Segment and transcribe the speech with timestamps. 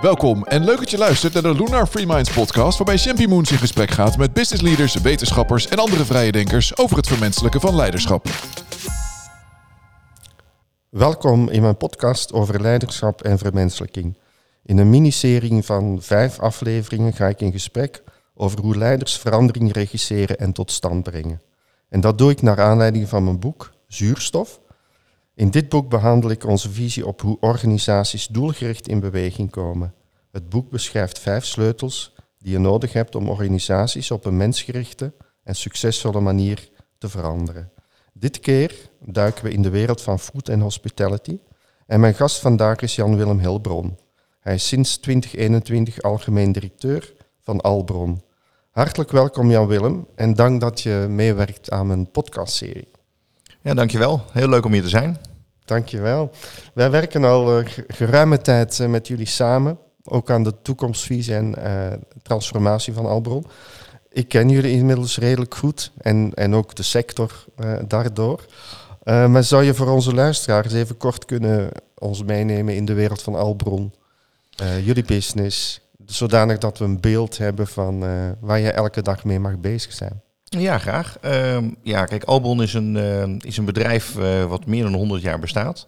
[0.00, 3.52] Welkom en leuk dat je luistert naar de Lunar Free Minds podcast, waarbij Champy Moons
[3.52, 7.76] in gesprek gaat met business leaders, wetenschappers en andere vrije denkers over het vermenselijken van
[7.76, 8.26] leiderschap.
[10.88, 14.18] Welkom in mijn podcast over leiderschap en vermenselijking.
[14.64, 18.02] In een miniserie van vijf afleveringen ga ik in gesprek
[18.34, 21.40] over hoe leiders verandering regisseren en tot stand brengen.
[21.88, 24.60] En dat doe ik naar aanleiding van mijn boek Zuurstof.
[25.36, 29.94] In dit boek behandel ik onze visie op hoe organisaties doelgericht in beweging komen.
[30.30, 35.54] Het boek beschrijft vijf sleutels die je nodig hebt om organisaties op een mensgerichte en
[35.54, 37.70] succesvolle manier te veranderen.
[38.12, 41.38] Dit keer duiken we in de wereld van food en hospitality.
[41.86, 43.98] En mijn gast vandaag is Jan-Willem Hilbron.
[44.40, 48.22] Hij is sinds 2021 algemeen directeur van Albron.
[48.70, 52.95] Hartelijk welkom Jan-Willem en dank dat je meewerkt aan mijn podcastserie.
[53.66, 54.22] Ja, dankjewel.
[54.32, 55.16] Heel leuk om hier te zijn.
[55.64, 56.30] Dankjewel.
[56.74, 61.54] Wij werken al uh, geruime tijd uh, met jullie samen, ook aan de toekomstvisie en
[61.58, 61.92] uh,
[62.22, 63.46] transformatie van Albron.
[64.12, 67.44] Ik ken jullie inmiddels redelijk goed en, en ook de sector
[67.86, 68.44] daardoor.
[69.04, 73.34] maar zou je voor onze luisteraars even kort kunnen ons meenemen in de wereld van
[73.34, 73.94] Albron,
[74.82, 78.04] jullie business, zodanig dat we een beeld hebben van
[78.40, 80.24] waar je elke dag mee mag bezig zijn?
[80.48, 81.18] Ja, graag.
[81.24, 85.22] Uh, ja, kijk, Albon is een, uh, is een bedrijf uh, wat meer dan 100
[85.22, 85.86] jaar bestaat.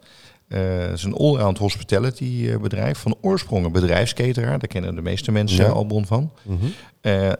[0.48, 2.98] het is een allround hospitality bedrijf.
[2.98, 4.58] Van oorsprong een bedrijfsketeraar.
[4.58, 5.70] Daar kennen de meeste mensen ja.
[5.70, 6.32] Albon van.
[6.42, 6.72] Mm -hmm.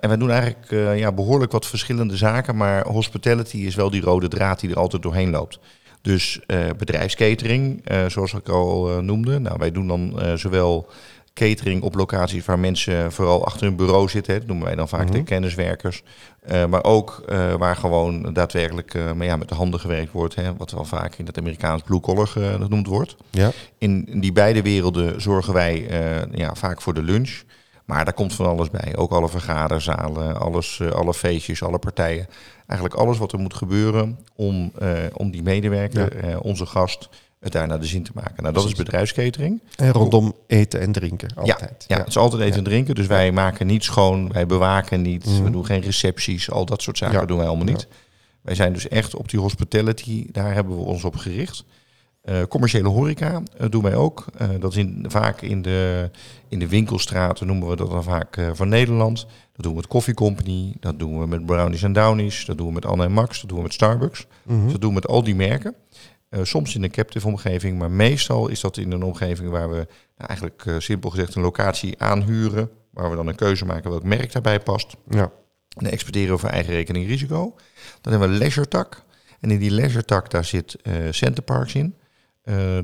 [0.01, 2.57] en wij doen eigenlijk ja, behoorlijk wat verschillende zaken.
[2.57, 5.59] Maar hospitality is wel die rode draad die er altijd doorheen loopt.
[6.03, 6.41] Dus
[6.79, 9.39] bedrijfskatering, zoals ik al noemde.
[9.39, 10.89] Nou, wij doen dan zowel
[11.39, 14.39] catering op locaties waar mensen vooral achter hun bureau zitten.
[14.39, 15.17] Dat noemen wij dan vaak mm -hmm.
[15.17, 16.03] de kenniswerkers.
[16.51, 20.35] Uh, maar ook uh, waar gewoon daadwerkelijk uh, maar ja, met de handen gewerkt wordt.
[20.35, 23.17] Hè, wat wel vaak in het Amerikaans blue collar genoemd wordt.
[23.31, 23.51] Ja.
[23.79, 25.89] In, in, die beide werelden zorgen wij
[26.33, 27.43] ja, vaak voor de lunch.
[27.85, 28.97] Maar daar komt van alles bij.
[28.97, 32.27] Ook alle vergaderzalen, alles, alle feestjes, alle partijen.
[32.67, 34.73] Eigenlijk alles wat er moet gebeuren om,
[35.13, 36.39] om die medewerker, ja.
[36.39, 37.09] onze gast
[37.41, 38.43] het daar naar de zin te maken.
[38.43, 39.61] Nou, dat is bedrijfskatering.
[39.77, 41.85] En rondom eten en drinken, altijd.
[41.87, 42.95] Ja, ja, het is altijd eten en drinken.
[42.95, 45.45] Dus wij maken niet schoon, wij bewaken niet, mm.
[45.45, 47.87] we doen geen recepties, al dat soort zaken doen wij allemaal niet.
[48.43, 51.65] Wij zijn dus echt op die hospitality, daar hebben we ons op gericht.
[52.25, 54.25] Uh, commerciële horeca uh, doen wij ook.
[54.43, 56.11] Uh, dat is in, vaak in de,
[56.49, 59.27] in de winkelstraten noemen we dat dan vaak van Nederland.
[59.53, 62.67] Dat doen we met Coffee Company, dat doen we met Brownies en Downies, dat doen
[62.67, 64.27] we met Anne en Max, dat doen we met Starbucks.
[64.27, 64.63] Mm -hmm.
[64.63, 65.75] dus dat doen we met al die merken.
[66.31, 69.87] Uh, soms in een captive omgeving, maar meestal is dat in een omgeving waar we
[70.17, 74.03] nou, eigenlijk uh, simpel gezegd een locatie aanhuren, waar we dan een keuze maken welk
[74.03, 74.97] merk daarbij past.
[75.09, 75.23] Ja.
[75.69, 77.55] En dan exporteren we voor eigen rekening risico.
[78.01, 79.05] Dan hebben we leisure tak.
[79.41, 81.95] En in die leisure tak daar zit uh, Centerparks in.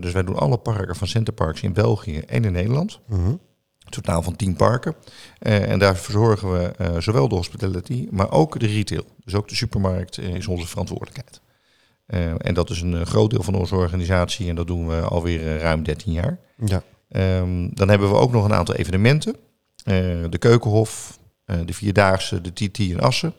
[0.00, 3.00] dus wij doen alle parken van Centerparks in België en in Nederland.
[3.06, 3.40] -hmm.
[3.88, 4.94] Totaal van tien parken.
[5.38, 9.04] en daar verzorgen we zowel de hospitality, maar ook de retail.
[9.24, 11.40] Dus ook de supermarkt is onze verantwoordelijkheid.
[12.06, 15.00] Uh, en dat is een uh, groot deel van onze organisatie en dat doen we
[15.00, 16.38] alweer uh, ruim 13 jaar.
[16.64, 16.82] Ja.
[17.40, 19.36] Um, dan hebben we ook nog een aantal evenementen.
[19.84, 23.34] de Keukenhof, de Vierdaagse, de TT in Assen.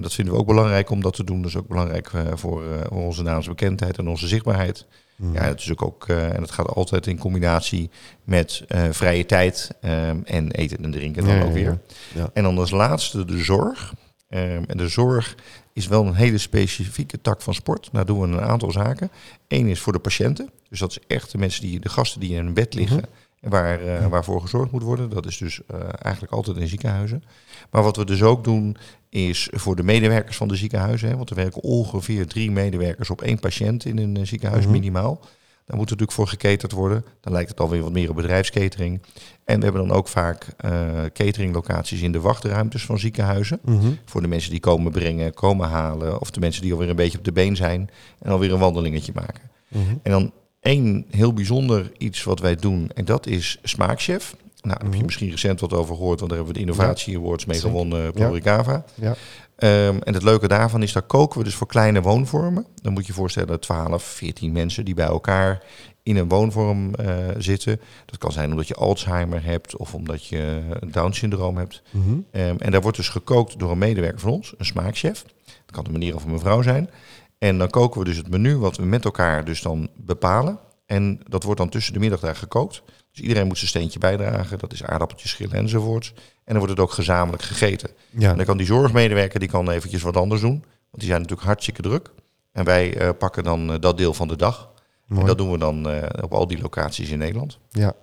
[0.00, 1.42] dat vinden we ook belangrijk om dat te doen.
[1.42, 4.86] Dat is ook belangrijk voor, voor onze naamsbekendheid en onze zichtbaarheid.
[5.16, 5.34] Mm.
[5.34, 7.90] Ja, dat is ook, ook en dat gaat altijd in combinatie
[8.24, 11.78] met vrije tijd um, en eten en drinken dan ja, ook weer.
[12.14, 12.30] Ja.
[12.32, 13.94] En dan als laatste de zorg.
[14.32, 15.36] Um, en de zorg
[15.72, 17.88] is wel een hele specifieke tak van sport.
[17.92, 19.10] Daar doen we een aantal zaken.
[19.48, 20.50] Eén is voor de patiënten.
[20.68, 23.04] Dus dat is echt de mensen die, de gasten die in een bed liggen.
[23.40, 25.10] En waar, uh, waarvoor gezorgd moet worden.
[25.10, 27.22] Dat is dus uh, eigenlijk altijd in ziekenhuizen.
[27.70, 28.76] Maar wat we dus ook doen,
[29.08, 31.08] is voor de medewerkers van de ziekenhuizen.
[31.08, 34.80] Hè, want er werken ongeveer drie medewerkers op één patiënt in een ziekenhuis, mm -hmm.
[34.80, 35.20] minimaal.
[35.70, 37.04] Daar moet natuurlijk voor geketerd worden.
[37.20, 39.02] Dan lijkt het alweer wat meer op bedrijfskatering.
[39.44, 40.70] En we hebben dan ook vaak uh,
[41.12, 43.58] cateringlocaties in de wachtruimtes van ziekenhuizen.
[43.64, 43.98] Mm -hmm.
[44.04, 46.20] Voor de mensen die komen brengen, komen halen.
[46.20, 49.12] Of de mensen die alweer een beetje op de been zijn en alweer een wandelingetje
[49.14, 49.50] maken.
[49.68, 50.00] Mm -hmm.
[50.02, 52.90] En dan één heel bijzonder iets wat wij doen.
[52.94, 54.34] En dat is Smaakchef.
[54.62, 55.04] Nou, daar heb je Mhm.
[55.06, 58.10] misschien recent wat over gehoord, want daar hebben we de Innovatie Awards mee gewonnen, Ja.
[58.10, 58.84] Pro Ricava.
[58.94, 59.14] Ja.
[59.60, 62.66] Ehm, en het leuke daarvan is, daar koken we dus voor kleine woonvormen.
[62.82, 65.62] Dan moet je je voorstellen 12, 14 mensen die bij elkaar
[66.02, 67.80] in een woonvorm eh, zitten.
[68.06, 71.82] Dat kan zijn omdat je Alzheimer hebt of omdat je een Down-syndroom hebt.
[71.90, 72.18] Mhm.
[72.30, 75.24] Ehm, en daar wordt dus gekookt door een medewerker van ons, een smaakchef.
[75.44, 76.90] Dat kan een meneer of een mevrouw zijn.
[77.38, 80.58] En dan koken we dus het menu wat we met elkaar dus dan bepalen.
[80.86, 82.82] En dat wordt dan tussen de middag daar gekookt.
[83.20, 84.58] Dus iedereen moet zijn steentje bijdragen.
[84.58, 86.12] Dat is aardappeltjes schillen enzovoorts.
[86.16, 87.90] En dan wordt het ook gezamenlijk gegeten.
[88.10, 88.30] Ja.
[88.30, 90.58] En dan kan die zorgmedewerker die kan eventjes wat anders doen.
[90.60, 92.10] Want die zijn natuurlijk hartstikke druk.
[92.52, 94.70] En wij eh, pakken dan eh, dat deel van de dag.
[95.06, 95.20] Mooi.
[95.20, 97.58] En dat doen we dan eh, op al die locaties in Nederland.
[97.68, 97.94] Ja,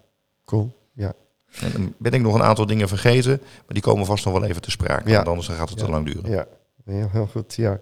[0.45, 0.77] cool.
[0.93, 1.13] Ja.
[1.59, 4.49] En dan ben ik nog een aantal dingen vergeten, maar die komen vast nog wel
[4.49, 5.09] even te sprake.
[5.09, 5.15] Ja.
[5.15, 6.31] Want anders gaat het te lang duren.
[6.31, 6.45] Ja,
[6.87, 7.55] heel goed.
[7.55, 7.79] Ja.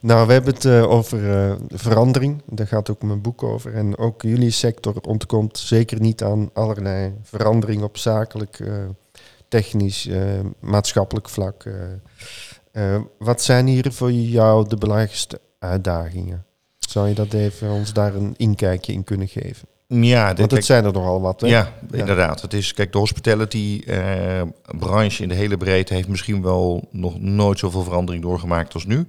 [0.00, 2.42] Nou, we hebben het eh, over eh, verandering.
[2.46, 3.74] Daar gaat ook mijn boek over.
[3.74, 8.72] En ook jullie sector ontkomt zeker niet aan allerlei verandering op zakelijk, eh,
[9.48, 10.08] technisch,
[10.60, 11.64] maatschappelijk vlak.
[13.18, 16.44] wat zijn hier voor jou de belangrijkste uitdagingen?
[16.78, 19.68] Zou je dat even ons daar een inkijkje in kunnen geven?
[20.02, 21.40] Ja, dit, Want het zijn er nogal wat.
[21.40, 21.46] Hè?
[21.46, 22.42] Ja, inderdaad.
[22.42, 27.82] Het is, kijk, de hospitality-branche in de hele breedte heeft misschien wel nog nooit zoveel
[27.82, 29.06] verandering doorgemaakt als nu.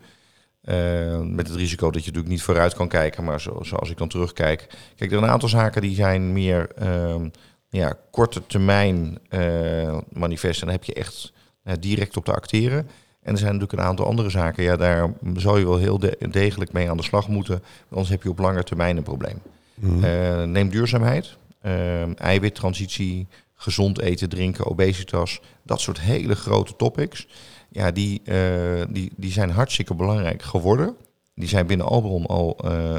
[0.61, 3.97] Eh, met het risico dat je natuurlijk niet vooruit kan kijken, maar zo, zoals ik
[3.97, 4.59] dan terugkijk.
[4.67, 7.27] Kijk, er zijn een aantal zaken die zijn meer ehm,
[7.69, 10.65] ja, korte termijn eh, manifesten.
[10.65, 11.33] Dan heb je echt
[11.63, 12.77] eh, direct op te acteren.
[13.21, 14.63] En er zijn natuurlijk een aantal andere zaken.
[14.63, 17.63] Ja, daar zou je wel heel de- degelijk mee aan de slag moeten.
[17.89, 19.41] Anders heb je op lange termijn een probleem.
[19.79, 20.03] Mhm.
[20.03, 25.39] Eh, neem duurzaamheid, eh, eiwittransitie, gezond eten, drinken, obesitas.
[25.63, 27.27] Dat soort hele grote topics.
[27.69, 30.95] Ja, die, eh, die, die zijn hartstikke belangrijk geworden.
[31.35, 32.57] Die zijn binnen Albron al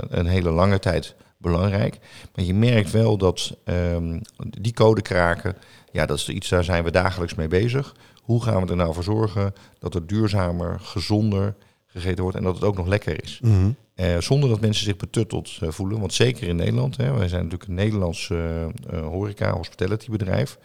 [0.09, 1.99] een hele lange tijd belangrijk.
[2.35, 4.21] Maar je merkt wel dat ehm,
[4.61, 5.57] die code kraken,
[5.93, 7.95] ja, dat is iets, daar zijn we dagelijks mee bezig.
[8.23, 11.55] Hoe gaan we er nou voor zorgen dat het duurzamer, gezonder
[11.97, 13.39] gegeten wordt en dat het ook nog lekker is?
[13.43, 13.71] Mhm.
[13.95, 16.01] Eh, zonder dat mensen zich betutteld eh, voelen.
[16.01, 20.59] Want zeker in Nederland, hè, wij zijn natuurlijk een Nederlands eh, horeca, hospitality bedrijf.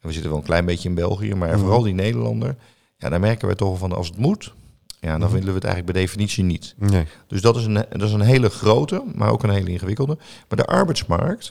[0.00, 1.58] En we zitten wel een klein beetje in België, maar Mhm.
[1.58, 2.56] vooral die Nederlander.
[2.96, 4.52] Ja, daar merken we toch van als het moet,
[5.00, 5.30] ja, dan Mhm.
[5.32, 6.74] willen we het eigenlijk bij definitie niet.
[6.78, 7.04] Nee.
[7.26, 10.16] Dus dat is, een, dat is een hele grote, maar ook een hele ingewikkelde.
[10.48, 11.50] Maar de arbeidsmarkt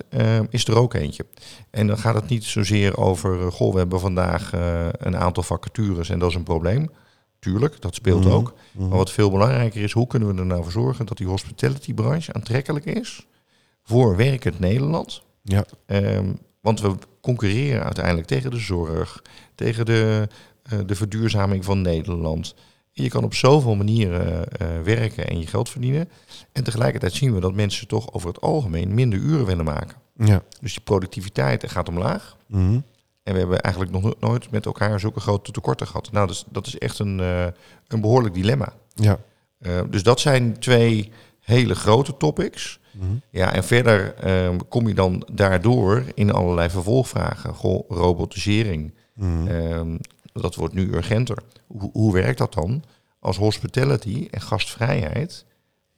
[0.49, 1.25] is er ook eentje.
[1.69, 4.51] En dan gaat het niet zozeer over, goh, we hebben vandaag
[4.97, 6.89] een aantal vacatures en dat is een probleem.
[7.39, 8.33] Tuurlijk, dat speelt Mhm.
[8.33, 8.53] ook.
[8.71, 8.87] Mhm.
[8.87, 12.33] Maar wat veel belangrijker is, hoe kunnen we er nou voor zorgen dat die hospitality-branche
[12.33, 13.25] aantrekkelijk is
[13.83, 15.21] voor werkend Nederland?
[15.43, 15.65] Ja.
[15.85, 19.21] Ehm, want we concurreren uiteindelijk tegen de zorg,
[19.55, 20.27] tegen de,
[20.63, 22.55] eh, de verduurzaming van Nederland.
[22.93, 26.09] En je kan op zoveel manieren eh, werken en je geld verdienen.
[26.51, 29.97] En tegelijkertijd zien we dat mensen toch over het algemeen minder uren willen maken.
[30.15, 30.43] Ja.
[30.61, 32.37] Dus die productiviteit gaat omlaag.
[32.47, 32.79] Mhm.
[33.29, 36.11] En we hebben eigenlijk nog no- nooit met elkaar zulke grote tekorten gehad.
[36.11, 37.45] Nou, dus, dat is echt een, eh,
[37.87, 38.73] een behoorlijk dilemma.
[38.93, 39.19] Ja.
[39.59, 42.79] Eh, dus dat zijn twee hele grote topics.
[42.91, 43.05] Mhm.
[43.29, 47.53] Ja, en verder ehm, kom je dan daardoor in allerlei vervolgvragen.
[47.53, 49.47] Goh, robotisering, Mhm.
[49.47, 49.97] ehm,
[50.33, 51.37] dat wordt nu urgenter.
[51.67, 52.83] Hoe, hoe werkt dat dan
[53.19, 55.45] als hospitality en gastvrijheid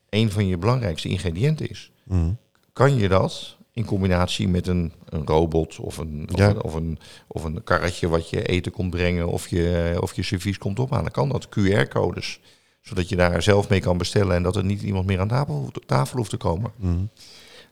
[0.10, 1.92] een van je belangrijkste ingrediënten is?
[2.04, 2.32] Mhm.
[2.74, 7.00] Kan je dat in combinatie met een, een robot of een, of, een, of, een,
[7.28, 11.12] of een karretje wat je eten komt brengen of je, of je servies komt ophalen?
[11.12, 11.48] Kan dat?
[11.48, 12.40] QR-codes,
[12.82, 15.54] zodat je daar zelf mee kan bestellen en dat er niet iemand meer aan tafel,
[15.56, 16.72] hoeft- tafel hoeft te komen.
[16.76, 17.04] Mhm.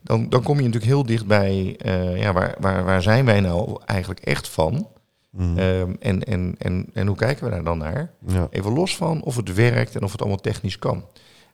[0.02, 3.40] Dan, dan kom je natuurlijk heel dicht bij, eh, ja, waar, waar, waar zijn wij
[3.40, 4.88] nou eigenlijk echt van?
[5.30, 5.58] Mhm.
[5.58, 8.12] Ehm, en, en, en, en hoe kijken we daar dan naar?
[8.28, 8.48] ja.
[8.52, 11.06] Even los van of het werkt en of het allemaal technisch kan.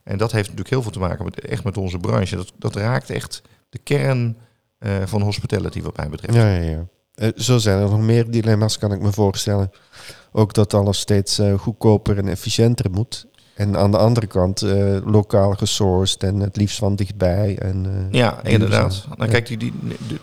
[0.04, 2.36] En dat heeft natuurlijk heel veel te maken met, echt met onze branche.
[2.36, 3.42] Dat, dat raakt echt
[3.76, 4.38] de kern
[4.78, 6.34] eh, van hospitality wat mij betreft.
[6.38, 6.88] Ja, ja, ja.
[7.16, 9.72] Eh, zo zijn er nog meer dilemma's, kan ik me voorstellen.
[10.32, 13.28] Ook dat alles steeds eh, goedkoper en efficiënter moet.
[13.56, 14.62] En aan de andere kant
[15.06, 17.58] lokaal gesourced en het liefst van dichtbij.
[17.58, 19.08] En, Ja, inderdaad.
[19.18, 19.74] Nou, kijk, die, die,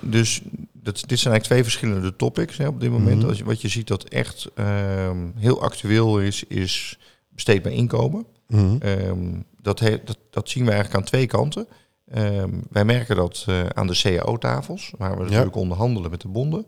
[0.01, 0.41] dus
[0.73, 3.19] dat, dit zijn eigenlijk twee verschillende topics hè, op dit moment.
[3.19, 3.29] Mhm.
[3.29, 8.27] Als wat je ziet dat echt ehm, heel actueel is, is besteedbaar inkomen.
[8.49, 8.77] Mhm.
[8.79, 9.19] Ehm,
[9.63, 11.67] dat, he- dat, dat zien we eigenlijk aan twee kanten.
[12.13, 16.67] Ehm, wij merken dat eh, aan de CAO-tafels, waar we natuurlijk onderhandelen met de bonden.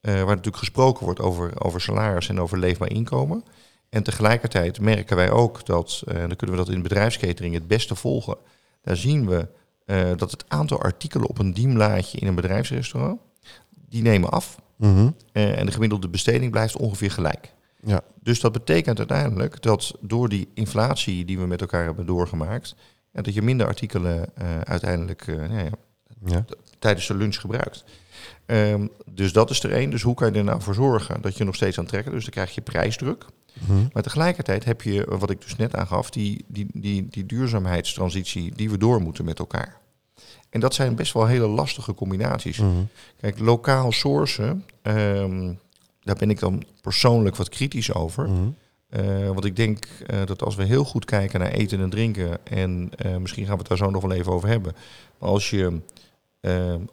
[0.00, 3.44] eh, waar natuurlijk gesproken wordt over, over salaris en over leefbaar inkomen.
[3.88, 7.66] En tegelijkertijd merken wij ook dat, eh, dan kunnen we dat in de bedrijfskatering het
[7.66, 8.36] beste volgen.
[8.82, 9.48] Daar zien we
[10.16, 13.20] dat het aantal artikelen op een dienblaadje in een bedrijfsrestaurant,
[13.88, 14.60] die nemen af.
[14.76, 15.10] Mhm.
[15.32, 17.52] En de gemiddelde besteding blijft ongeveer gelijk.
[17.84, 18.00] Ja.
[18.22, 22.74] Dus dat betekent uiteindelijk dat door die inflatie die we met elkaar hebben doorgemaakt,
[23.12, 25.70] ja, dat je minder artikelen eh, uiteindelijk eh, nou ja,
[26.24, 26.44] Ja.
[26.78, 27.84] tijdens de lunch gebruikt.
[28.46, 29.90] Ehm, dus dat is er één.
[29.90, 32.34] Dus hoe kan je er nou voor zorgen dat je nog steeds aantrekkelijk Dus dan
[32.44, 33.26] krijg je prijsdruk.
[33.66, 33.86] Mhm.
[33.92, 38.70] Maar tegelijkertijd heb je, wat ik dus net aangaf, die, die, die, die duurzaamheidstransitie die
[38.70, 39.80] we door moeten met elkaar.
[40.50, 42.58] En dat zijn best wel hele lastige combinaties.
[42.58, 42.70] Mhm.
[43.20, 45.52] Kijk, lokaal sourcen, ehm,
[46.02, 48.28] daar ben ik dan persoonlijk wat kritisch over.
[48.28, 48.48] Mhm.
[48.92, 52.46] Eh, want ik denk eh, dat als we heel goed kijken naar eten en drinken,
[52.46, 54.74] en eh, misschien gaan we het daar zo nog wel even over hebben.
[55.18, 55.80] Maar als je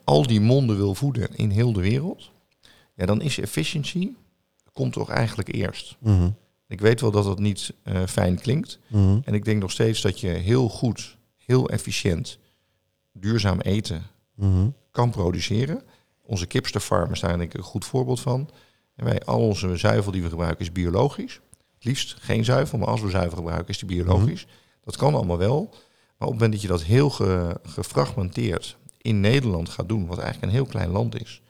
[0.03, 2.31] al die monden wil voeden in heel de wereld,
[2.93, 4.09] ja, dan is efficiency,
[4.73, 5.95] komt toch eigenlijk eerst.
[5.99, 6.29] Mhm.
[6.67, 7.73] Ik weet wel dat dat niet
[8.07, 8.79] fijn klinkt.
[8.87, 9.19] Mhm.
[9.23, 12.37] En ik denk nog steeds dat je heel goed, heel efficiënt,
[13.13, 14.03] duurzaam eten
[14.35, 14.69] Mhm.
[14.91, 15.81] kan produceren.
[16.21, 18.49] Onze kipsterfarm is daar denk ik een goed voorbeeld van.
[18.95, 21.41] En wij, al onze zuivel die we gebruiken is biologisch.
[21.79, 24.47] Het liefst geen zuivel, maar als we zuivel gebruiken is die biologisch.
[24.83, 25.67] Dat kan allemaal wel.
[26.17, 30.17] Maar op het moment dat je dat heel ge- gefragmenteerd in Nederland gaat doen, wat
[30.17, 31.41] eigenlijk een heel klein land is,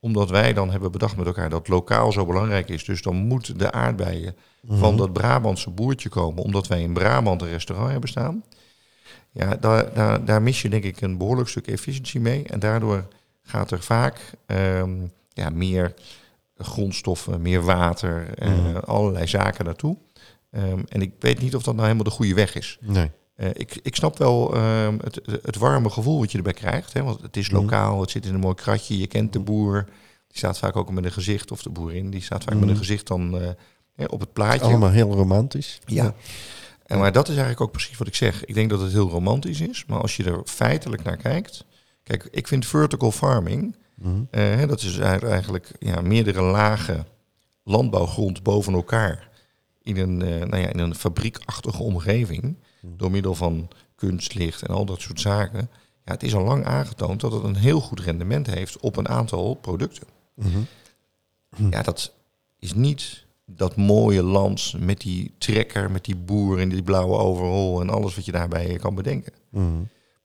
[0.00, 3.58] omdat wij dan hebben bedacht met elkaar dat lokaal zo belangrijk is, dus dan moeten
[3.58, 8.44] de aardbeien van dat Brabantse boertje komen, omdat wij in Brabant een restaurant hebben staan.
[9.30, 12.44] Ja, daar, daar, daar mis je denk ik een behoorlijk stuk efficiëntie mee.
[12.44, 13.06] En daardoor
[13.42, 14.96] gaat er vaak ehm,
[15.32, 15.94] ja, meer
[16.58, 19.96] grondstoffen, meer water, eh, allerlei zaken naartoe.
[20.50, 22.78] Ehm, en ik weet niet of dat nou helemaal de goede weg is.
[22.80, 23.10] Nee.
[23.38, 26.92] Eh, ik, ik snap wel ehm, het, het warme gevoel wat je erbij krijgt.
[26.92, 29.84] Hè, want het is lokaal, het zit in een mooi kratje, je kent de boer.
[30.26, 32.76] Die staat vaak ook met een gezicht, of de boerin, die staat vaak met een
[32.76, 33.48] gezicht dan eh,
[33.94, 34.60] hè, op het plaatje.
[34.60, 35.78] Allemaal heel romantisch.
[35.86, 36.14] Ja.
[36.86, 38.44] En maar dat is eigenlijk ook precies wat ik zeg.
[38.44, 41.64] Ik denk dat het heel romantisch is, maar als je er feitelijk naar kijkt.
[42.02, 43.76] Kijk, ik vind vertical farming,
[44.30, 47.06] eh, dat is eigenlijk ja, meerdere lagen
[47.64, 49.28] landbouwgrond boven elkaar
[49.82, 54.84] in een, eh, nou ja, in een fabriekachtige omgeving, door middel van kunstlicht en al
[54.84, 55.70] dat soort zaken.
[56.04, 59.08] Ja, het is al lang aangetoond dat het een heel goed rendement heeft op een
[59.08, 60.06] aantal producten.
[61.70, 62.12] Ja, dat
[62.58, 67.80] is niet dat mooie land met die trekker, met die boer en die blauwe overal
[67.80, 69.32] en alles wat je daarbij kan bedenken.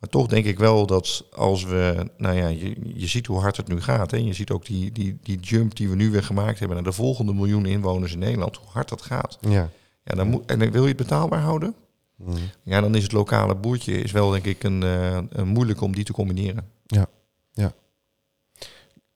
[0.04, 3.58] Maar toch denk ik wel dat als we, nou ja, je, je ziet hoe hard
[3.58, 4.12] het nu gaat.
[4.12, 4.18] Hè?
[4.18, 6.92] Je ziet ook die, die, die jump die we nu weer gemaakt hebben naar de
[6.92, 9.38] volgende miljoen inwoners in Nederland, hoe hard dat gaat.
[9.42, 9.70] Ja.
[10.04, 11.76] Ja, dan moet, en dan wil je het betaalbaar houden?
[12.64, 15.96] Ja, dan is het lokale boertje is wel denk ik een, eh, een moeilijk om
[15.96, 16.68] die te combineren.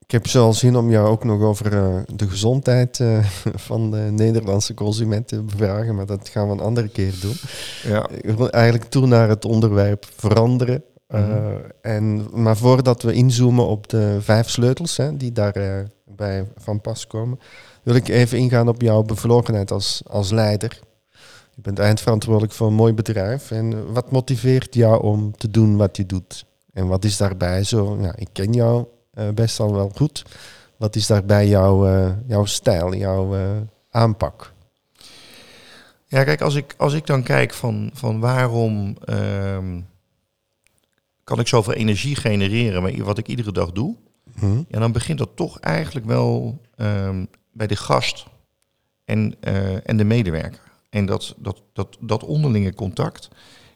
[0.07, 3.25] Ik heb zo al zin om jou ook nog over eh, de gezondheid eh,
[3.69, 7.35] van de Nederlandse consument te bevragen, maar dat gaan we een andere keer doen.
[7.83, 8.09] Ja.
[8.09, 10.83] Ik wil eigenlijk toe naar het onderwerp veranderen.
[11.07, 11.47] Uh,
[11.81, 17.07] en, maar voordat we inzoomen op de vijf sleutels hè, die daarbij bij van pas
[17.07, 17.39] komen,
[17.83, 20.79] wil ik even ingaan op jouw bevlogenheid als, als leider.
[21.55, 23.51] Je bent eindverantwoordelijk voor een mooi bedrijf.
[23.51, 26.45] En wat motiveert jou om te doen wat je doet?
[26.73, 27.97] En wat is daarbij zo?
[28.01, 28.85] Ja, ik ken jou
[29.33, 30.23] best al wel goed.
[30.77, 33.57] Wat is daarbij jouw, uh, jouw stijl, jouw uh,
[33.89, 34.53] aanpak?
[36.05, 39.87] Ja, kijk, als ik, als ik dan kijk van, van waarom um,
[41.23, 43.95] kan ik zoveel energie genereren met wat ik iedere dag doe,
[44.39, 44.65] hmm.
[44.69, 48.25] ja, dan begint dat toch eigenlijk wel um, bij de gast
[49.05, 50.61] en, uh, en de medewerker.
[50.89, 53.29] En dat, dat, dat, dat onderlinge contact.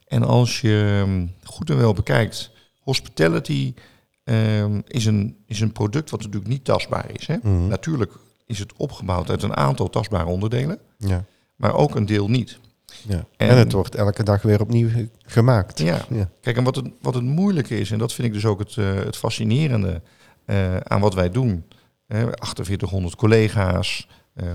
[0.08, 3.74] En als je um, goed en wel bekijkt, hospitality
[4.24, 7.28] um, is, een, is een product wat natuurlijk niet tastbaar is.
[7.28, 7.36] Hè?
[7.42, 7.51] Hmm.
[7.51, 7.68] Mm.
[7.68, 8.12] Natuurlijk
[8.46, 11.25] is het opgebouwd uit een aantal tastbare onderdelen, ja.
[11.56, 12.60] maar ook een deel niet.
[13.08, 13.25] Ja.
[13.38, 14.90] En, en, het wordt elke dag weer opnieuw
[15.25, 15.80] gemaakt.
[15.80, 16.30] Ja, ja.
[16.42, 18.75] kijk, en wat het, wat het moeilijke is, en dat vind ik dus ook het,
[18.75, 20.01] uh, het fascinerende
[20.46, 21.66] uh, aan wat wij doen.
[22.08, 24.08] Uh, 4800 collega's,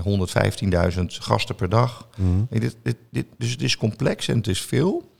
[0.05, 2.07] uh, 115.000 gasten per dag.
[2.17, 2.47] Mm.
[2.49, 5.11] Nee, dit, dit, dit, dus het is complex en het is veel.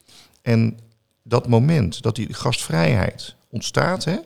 [0.41, 0.77] En
[1.23, 4.17] dat moment dat die gastvrijheid ontstaat, hè,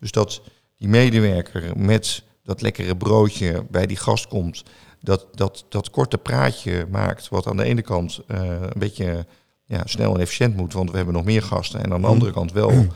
[0.00, 0.42] dus dat
[0.76, 4.62] die medewerker met dat lekkere broodje bij die gast komt,
[5.00, 9.26] dat, dat, dat korte praatje maakt, wat aan de ene kant uh, een beetje
[9.64, 12.32] ja, snel en efficiënt moet, want we hebben nog meer gasten, en aan de andere
[12.32, 12.86] kant wel uh,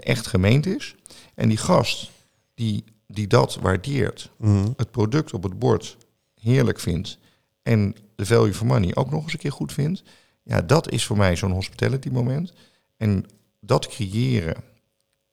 [0.00, 0.94] echt gemeend is.
[1.34, 2.10] En die gast
[2.54, 4.74] die, die dat waardeert, mm.
[4.76, 5.96] het product op het bord
[6.40, 7.18] heerlijk vindt
[7.62, 10.02] en de value for money ook nog eens een keer goed vindt,
[10.42, 12.52] ja, dat is voor mij zo'n hospitality moment.
[12.96, 13.26] En
[13.60, 14.56] dat creëren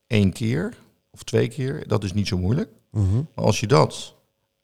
[0.08, 0.78] één keer
[1.16, 2.70] of twee keer, dat is niet zo moeilijk.
[2.92, 3.28] Mm -hmm.
[3.36, 4.16] Maar als je dat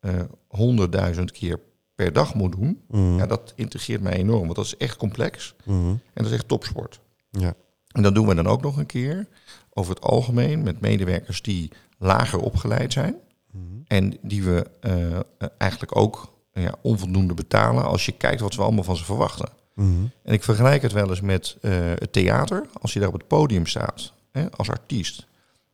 [0.02, 1.60] uh, honderdduizend keer
[1.96, 3.18] per dag moet doen, mm.
[3.18, 4.44] ja, dat integreert mij enorm.
[4.44, 5.90] Want dat is echt complex mm.
[5.90, 7.00] en dat is echt topsport.
[7.30, 7.54] Ja.
[7.88, 9.28] En dat doen we dan ook nog een keer
[9.74, 13.16] over het algemeen met medewerkers die lager opgeleid zijn.
[13.52, 13.64] Mhm.
[13.88, 18.84] En die we uh, eigenlijk ook ja, onvoldoende betalen als je kijkt wat we allemaal
[18.84, 19.50] van ze verwachten.
[19.76, 20.06] Mhm.
[20.24, 22.66] En ik vergelijk het wel eens met uh, het theater.
[22.82, 25.28] Als je daar op het podium staat hè, als artiest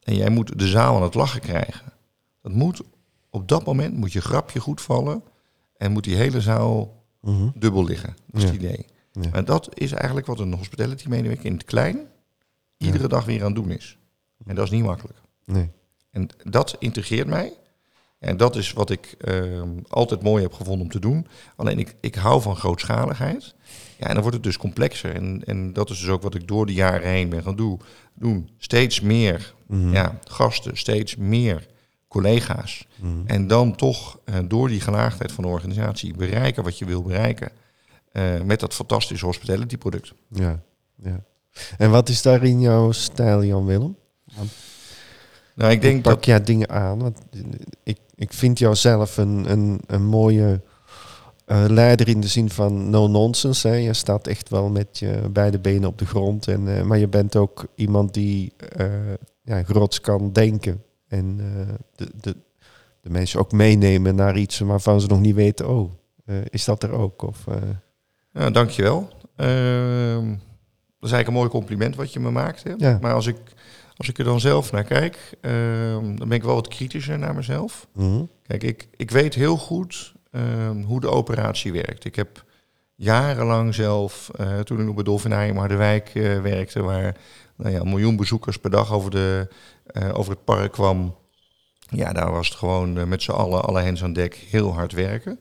[0.07, 1.93] en jij moet de zaal aan het lachen krijgen.
[2.41, 2.81] Dat moet
[3.29, 5.23] op dat moment moet je grapje goed vallen
[5.77, 7.49] en moet die hele zaal Mhm.
[7.55, 8.15] dubbel liggen.
[8.25, 8.47] Dat is Ja.
[8.53, 8.85] het idee.
[9.11, 9.31] Ja.
[9.31, 11.99] En dat is eigenlijk wat een hospitality medewerker in het klein
[12.77, 13.97] iedere dag weer aan het doen is.
[14.45, 15.17] En dat is niet makkelijk.
[15.45, 15.69] Nee.
[16.11, 17.53] En dat integreert mij.
[18.19, 21.27] En dat is wat ik ehm, altijd mooi heb gevonden om te doen.
[21.55, 23.55] Alleen ik, ik hou van grootschaligheid.
[23.97, 25.15] Ja, en dan wordt het dus complexer.
[25.15, 27.81] En, en dat is dus ook wat ik door de jaren heen ben gaan doen.
[28.13, 28.49] doen.
[28.57, 29.93] Steeds meer Mhm.
[29.93, 31.67] ja, gasten, steeds meer
[32.07, 32.87] collega's.
[32.95, 33.11] Mhm.
[33.25, 37.51] En dan toch eh, door die gelaagdheid van de organisatie bereiken wat je wil bereiken.
[38.11, 40.13] eh, met dat fantastische hospitality product.
[40.29, 40.59] Ja.
[41.03, 41.23] ja.
[41.77, 43.95] En wat is daarin jouw stijl, Jan Willem?
[45.55, 46.25] Nou, ik denk Pak dat...
[46.25, 46.99] jij dingen aan?
[46.99, 47.19] Want
[47.83, 50.61] ik, ik vind jou zelf een, een, een mooie
[51.45, 53.67] eh, leider in de zin van no nonsense.
[53.67, 53.73] Hè.
[53.75, 56.47] Je staat echt wel met je beide benen op de grond.
[56.47, 58.85] En, maar je bent ook iemand die uh,
[59.47, 59.63] ja,
[60.01, 60.83] kan denken.
[61.07, 61.37] En
[61.95, 62.35] de, de,
[63.01, 65.91] de mensen ook meenemen naar iets waarvan ze nog niet weten, oh,
[66.49, 67.21] is dat er ook?
[67.21, 67.45] Of,
[68.31, 69.09] ja, dankjewel.
[69.35, 70.27] Ehm,
[70.99, 72.63] dat is eigenlijk een mooi compliment wat je me maakt.
[72.63, 72.73] Hè?
[72.77, 72.97] Ja.
[73.01, 73.37] Maar als ik,
[73.95, 77.35] als ik er dan zelf naar kijk, ehm, dan ben ik wel wat kritischer naar
[77.35, 77.87] mezelf.
[77.93, 78.23] Mhm.
[78.43, 82.05] Kijk, ik, ik weet heel goed ehm, hoe de operatie werkt.
[82.05, 82.45] Ik heb
[82.95, 87.17] jarenlang zelf, eh, toen ik nog bij Dolfinarium Harderwijk uh, werkte, waar
[87.57, 89.47] nou ja, een miljoen bezoekers per dag over, de,
[89.93, 91.15] uh, over het park kwam.
[91.89, 95.39] Ja, daar was het gewoon met z'n allen, alle hens aan dek, heel hard werken.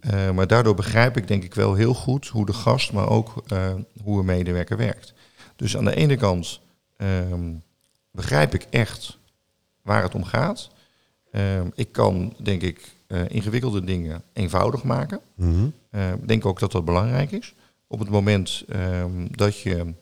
[0.00, 3.42] Uh, maar daardoor begrijp ik denk ik wel heel goed hoe de gast, maar ook
[3.52, 5.14] uh, hoe een medewerker werkt.
[5.56, 6.60] Dus aan de ene kant
[6.96, 7.62] um,
[8.10, 9.18] begrijp ik echt
[9.82, 10.70] waar het om gaat.
[11.32, 15.20] Um, ik kan denk ik uh, ingewikkelde dingen eenvoudig maken.
[15.34, 15.72] Mm -hmm.
[16.22, 17.54] Ik denk ook dat dat belangrijk is.
[17.86, 19.94] Op het moment um, dat, je,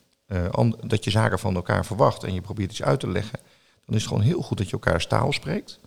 [0.86, 3.38] dat je zaken van elkaar verwacht en je probeert iets uit te leggen,
[3.84, 5.80] dan is het gewoon heel goed dat je elkaars taal spreekt.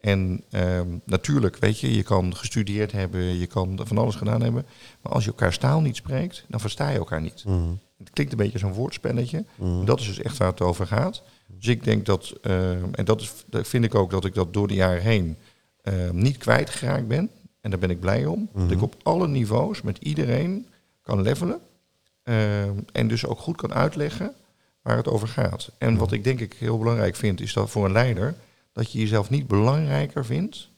[0.00, 4.66] En um, natuurlijk, weet je, je kan gestudeerd hebben, je kan van alles gedaan hebben.
[5.02, 7.44] Maar als je elkaar taal niet spreekt, dan versta je elkaar niet.
[7.46, 7.78] Mm.
[7.98, 9.44] Het klinkt een beetje zo'n woordspelletje.
[9.54, 9.84] Mm.
[9.84, 11.22] Dat is dus echt waar het over gaat.
[11.46, 14.52] Dus ik denk dat, uh, en dat, is, dat vind ik ook dat ik dat
[14.52, 15.36] door de jaren heen
[15.82, 17.30] uh, niet kwijtgeraakt ben.
[17.60, 18.48] En daar ben ik blij om.
[18.52, 18.62] Mm.
[18.62, 20.66] Dat ik op alle niveaus met iedereen
[21.02, 21.60] kan levelen.
[22.28, 24.34] Uh, en dus ook goed kan uitleggen
[24.82, 25.70] waar het over gaat.
[25.78, 28.34] En wat ik denk ik heel belangrijk vind, is dat voor een leider
[28.72, 30.68] dat je jezelf niet belangrijker vindt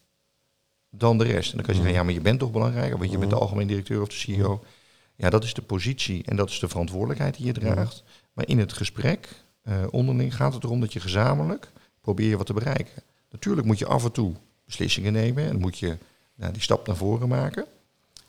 [0.91, 1.51] dan de rest.
[1.51, 3.37] En dan kan je zeggen, ja, maar je bent toch belangrijker, want je bent de
[3.37, 4.65] algemeen directeur of de CEO.
[5.15, 8.03] Ja, dat is de positie en dat is de verantwoordelijkheid die je draagt.
[8.33, 9.29] Maar in het gesprek
[9.65, 13.03] uh, onderling gaat het erom dat je gezamenlijk probeer je wat te bereiken.
[13.31, 15.99] Natuurlijk moet je af en toe beslissingen nemen en moet je
[16.35, 17.67] nou, die stap naar voren maken.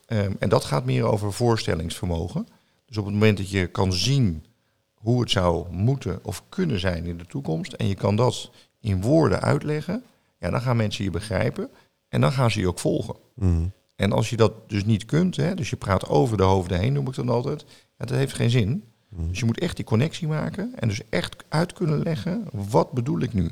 [0.07, 2.47] Um, en dat gaat meer over voorstellingsvermogen.
[2.89, 4.45] Dus op het moment dat je kan zien
[4.93, 9.01] hoe het zou moeten of kunnen zijn in de toekomst en je kan dat in
[9.01, 10.03] woorden uitleggen,
[10.39, 11.69] ja, dan gaan mensen je begrijpen
[12.07, 13.15] en dan gaan ze je ook volgen.
[13.35, 13.71] Mm.
[13.95, 16.93] En als je dat dus niet kunt, hè, dus je praat over de hoofden heen,
[16.93, 17.65] noem ik dan altijd,
[17.97, 18.83] ja, dat heeft geen zin.
[19.09, 19.27] Mm.
[19.27, 23.19] Dus je moet echt die connectie maken en dus echt uit kunnen leggen, wat bedoel
[23.19, 23.51] ik nu?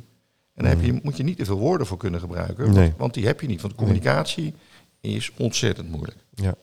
[0.54, 2.74] En daar heb je, moet je niet te veel woorden voor kunnen gebruiken, Nee.
[2.74, 3.62] want, want die heb je niet.
[3.62, 4.54] Want communicatie
[5.00, 6.18] is ontzettend moeilijk.
[6.34, 6.56] Ja.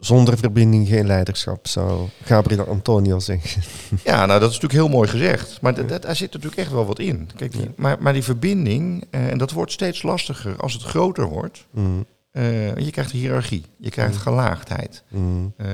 [0.00, 3.62] Zonder verbinding geen leiderschap, zou Gabriel Antonio zeggen.
[4.04, 5.60] Ja, nou dat is natuurlijk heel mooi gezegd.
[5.60, 7.30] Maar dat, daar zit natuurlijk echt wel wat in.
[7.36, 11.28] Kijk, die, maar, maar die verbinding, uh, en dat wordt steeds lastiger als het groter
[11.28, 11.66] wordt.
[11.70, 12.06] Mm.
[12.32, 15.02] Uh, je krijgt hiërarchie, je krijgt gelaagdheid.
[15.08, 15.54] Mm.
[15.56, 15.66] Uh,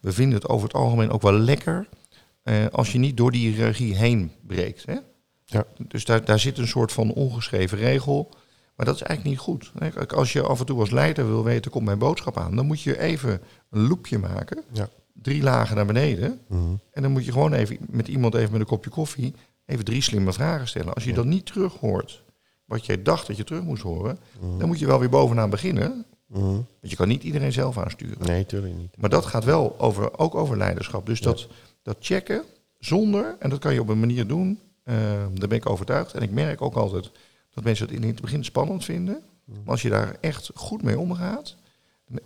[0.00, 1.88] we vinden het over het algemeen ook wel lekker
[2.44, 4.86] uh, als je niet door die hiërarchie heen breekt.
[4.86, 4.96] Hè?
[5.44, 5.64] Ja.
[5.78, 8.34] Dus daar, daar zit een soort van ongeschreven regel.
[8.80, 9.72] Maar dat is eigenlijk niet goed.
[10.14, 12.80] Als je af en toe als leider wil weten, komt mijn boodschap aan, dan moet
[12.80, 13.40] je even
[13.70, 14.62] een loopje maken.
[14.72, 14.88] Ja.
[15.12, 16.40] Drie lagen naar beneden.
[16.48, 16.80] Mm.
[16.92, 19.34] En dan moet je gewoon even met iemand even met een kopje koffie
[19.66, 20.94] even drie slimme vragen stellen.
[20.94, 21.16] Als je Ja.
[21.16, 22.22] dat niet terug hoort,
[22.64, 24.58] wat jij dacht dat je terug moest horen, Mm.
[24.58, 26.04] dan moet je wel weer bovenaan beginnen.
[26.26, 26.42] Mm.
[26.42, 28.26] Want je kan niet iedereen zelf aansturen.
[28.26, 28.96] Nee, tuurlijk niet.
[28.96, 31.06] Maar dat gaat wel over, ook over leiderschap.
[31.06, 31.48] Dus dat,
[31.82, 32.42] dat checken
[32.78, 34.94] zonder, en dat kan je op een manier doen, uh,
[35.34, 36.14] daar ben ik overtuigd.
[36.14, 37.10] En ik merk ook altijd
[37.50, 39.22] dat mensen het in het begin spannend vinden.
[39.44, 41.56] Maar als je daar echt goed mee omgaat.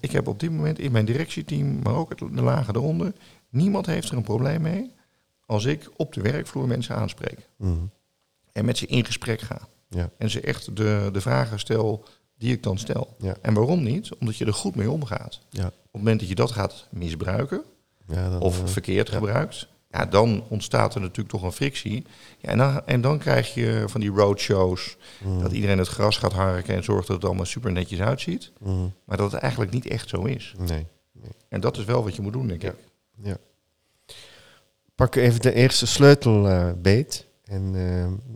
[0.01, 3.13] Ik heb op dit moment in mijn directieteam, maar ook het, de lagen eronder,
[3.49, 4.93] niemand heeft er een probleem mee
[5.47, 7.49] als ik op de werkvloer mensen aanspreek.
[7.57, 7.91] Mm.
[8.53, 9.69] En met ze in gesprek ga.
[9.89, 10.11] Ja.
[10.19, 12.05] En ze echt de, de vragen stel
[12.39, 13.17] die ik dan stel.
[13.19, 13.37] Ja.
[13.43, 14.15] En waarom niet?
[14.15, 15.41] Omdat je er goed mee omgaat.
[15.51, 15.67] Ja.
[15.67, 17.63] Op het moment dat je dat gaat misbruiken,
[18.07, 22.05] Ja, dan, of eh, verkeerd gebruikt, ja, dan ontstaat er natuurlijk toch een frictie.
[22.39, 26.17] Ja, en, dan, en dan krijg je van die roadshows, mm, dat iedereen het gras
[26.17, 28.53] gaat harken en zorgt dat het allemaal super netjes uitziet.
[28.61, 30.55] mm, Maar dat het eigenlijk niet echt zo is.
[30.59, 30.87] nee.
[31.49, 32.69] En dat is wel wat je moet doen, denk Ja.
[32.69, 32.77] ik.
[33.23, 33.37] Ja.
[34.95, 37.27] Pak even de eerste sleutelbeet.
[37.45, 38.35] en eh,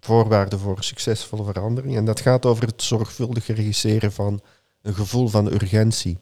[0.00, 1.96] voorwaarden voor succesvolle verandering.
[1.96, 4.40] En dat gaat over het zorgvuldig regisseren van
[4.82, 6.18] een gevoel van urgentie.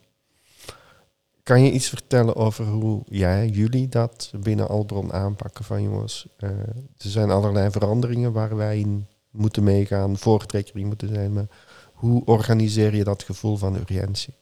[1.50, 6.26] Kan je iets vertellen over hoe jij, jullie dat binnen Albron aanpakken van jongens?
[6.36, 11.32] eh, er zijn allerlei veranderingen waar wij in moeten meegaan, voortrekker in moeten zijn.
[11.32, 11.46] Maar
[11.92, 14.34] hoe organiseer je dat gevoel van urgentie?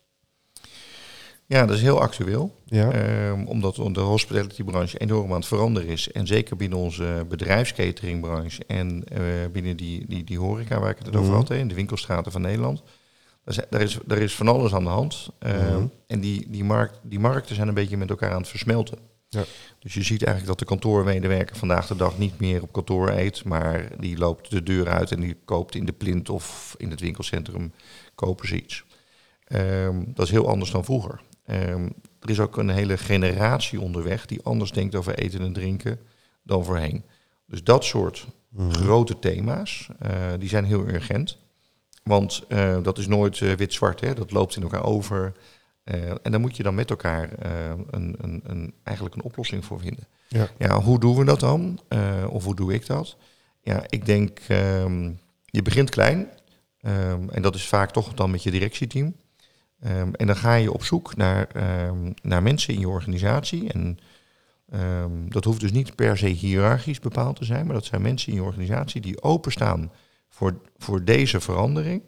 [1.46, 2.54] Ja, dat is heel actueel.
[2.64, 6.12] Ja, Ehm, omdat de hospitality-branche enorm aan het veranderen is.
[6.12, 9.20] En zeker binnen onze bedrijfscateringbranche en eh,
[9.52, 11.32] binnen die, die, die horeca waar ik het over Mhm.
[11.36, 12.82] had, in de winkelstraten van Nederland.
[13.70, 15.28] Daar, is, daar is van alles aan de hand.
[15.38, 15.86] Ehm, Mhm.
[16.06, 18.98] En die, die, markt, die markten zijn een beetje met elkaar aan het versmelten.
[19.28, 19.44] Ja.
[19.78, 23.44] Dus je ziet eigenlijk dat de kantoormedewerker vandaag de dag niet meer op kantoor eet,
[23.44, 27.00] maar die loopt de deur uit en die koopt in de plint of in het
[27.00, 27.72] winkelcentrum
[28.14, 28.84] kopen ze iets.
[29.44, 31.20] Ehm, dat is heel anders dan vroeger.
[31.44, 31.88] Ehm,
[32.20, 35.98] er is ook een hele generatie onderweg die anders denkt over eten en drinken
[36.42, 37.04] dan voorheen.
[37.46, 38.70] Dus dat soort Mhm.
[38.70, 41.38] grote thema's, eh, die zijn heel urgent.
[42.08, 44.14] Want eh, dat is nooit eh, wit-zwart, hè?
[44.14, 45.32] dat loopt in elkaar over.
[45.84, 47.30] Eh, en daar moet je dan met elkaar
[47.90, 50.06] een, een, een, eigenlijk een oplossing voor vinden.
[50.28, 50.48] Ja.
[50.58, 51.80] Ja, hoe doen we dat dan?
[52.28, 53.16] Of hoe doe ik dat?
[53.62, 55.10] Ja, ik denk, ehm,
[55.44, 56.28] je begint klein.
[56.80, 59.14] ehm, en dat is vaak toch dan met je directieteam.
[59.80, 61.48] Ehm, en dan ga je op zoek naar,
[62.22, 63.72] naar mensen in je organisatie.
[63.72, 63.98] En
[65.28, 68.38] dat hoeft dus niet per se hiërarchisch bepaald te zijn, maar dat zijn mensen in
[68.38, 69.90] je organisatie die openstaan
[70.38, 72.02] voor, voor deze verandering.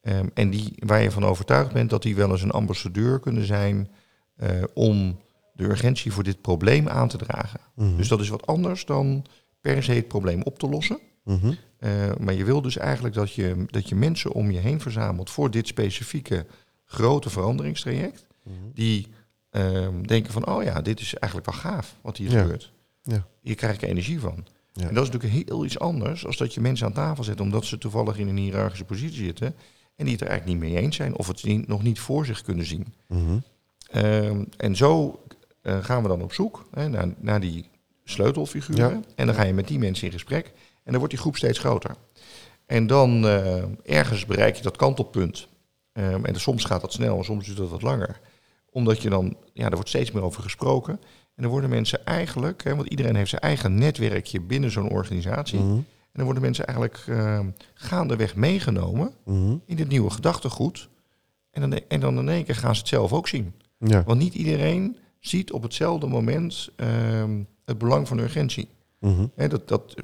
[0.00, 3.46] Ehm, en die, waar je van overtuigd bent dat die wel eens een ambassadeur kunnen
[3.46, 3.88] zijn
[4.36, 5.20] eh, om
[5.54, 7.60] de urgentie voor dit probleem aan te dragen.
[7.74, 7.96] Mhm.
[7.96, 9.24] Dus dat is wat anders dan
[9.60, 10.98] per se het probleem op te lossen.
[11.24, 11.52] Mhm.
[11.78, 15.30] Eh, maar je wil dus eigenlijk dat je, dat je mensen om je heen verzamelt
[15.30, 16.46] voor dit specifieke
[16.84, 18.26] grote veranderingstraject.
[18.42, 18.54] Mhm.
[18.74, 19.08] Die
[19.50, 22.40] ehm, denken van, oh ja, dit is eigenlijk wel gaaf wat hier Ja.
[22.40, 22.72] gebeurt.
[23.02, 23.26] Ja.
[23.40, 24.46] Hier krijg ik energie van.
[24.76, 24.88] Ja.
[24.88, 27.64] En dat is natuurlijk heel iets anders als dat je mensen aan tafel zet omdat
[27.64, 29.54] ze toevallig in een hiërarchische positie zitten
[29.96, 32.26] en die het er eigenlijk niet mee eens zijn of het niet- nog niet voor
[32.26, 32.94] zich kunnen zien.
[33.08, 33.38] Mhm.
[33.90, 35.18] Ehm, en zo
[35.62, 37.68] eh, gaan we dan op zoek hè, naar, naar die
[38.04, 38.90] sleutelfiguren.
[38.90, 39.00] Ja.
[39.14, 40.46] En dan ga je met die mensen in gesprek.
[40.46, 41.96] En dan wordt die groep steeds groter.
[42.66, 45.48] En dan eh, ergens bereik je dat kantelpunt.
[45.92, 48.20] Ehm, en soms gaat dat snel, en soms duurt dat wat langer.
[48.70, 51.00] Omdat je dan, ja, er wordt steeds meer over gesproken.
[51.34, 55.58] En dan worden mensen eigenlijk, hè, want iedereen heeft zijn eigen netwerkje binnen zo'n organisatie.
[55.58, 55.72] Mhm.
[55.72, 59.56] En dan worden mensen eigenlijk ehm, gaandeweg meegenomen Mhm.
[59.66, 60.88] in dit nieuwe gedachtegoed.
[61.50, 63.52] En dan, en dan in één keer gaan ze het zelf ook zien.
[63.78, 64.02] Ja.
[64.04, 68.68] Want niet iedereen ziet op hetzelfde moment ehm, het belang van urgentie.
[69.00, 69.26] Mhm.
[69.34, 69.94] Hè, dat, dat,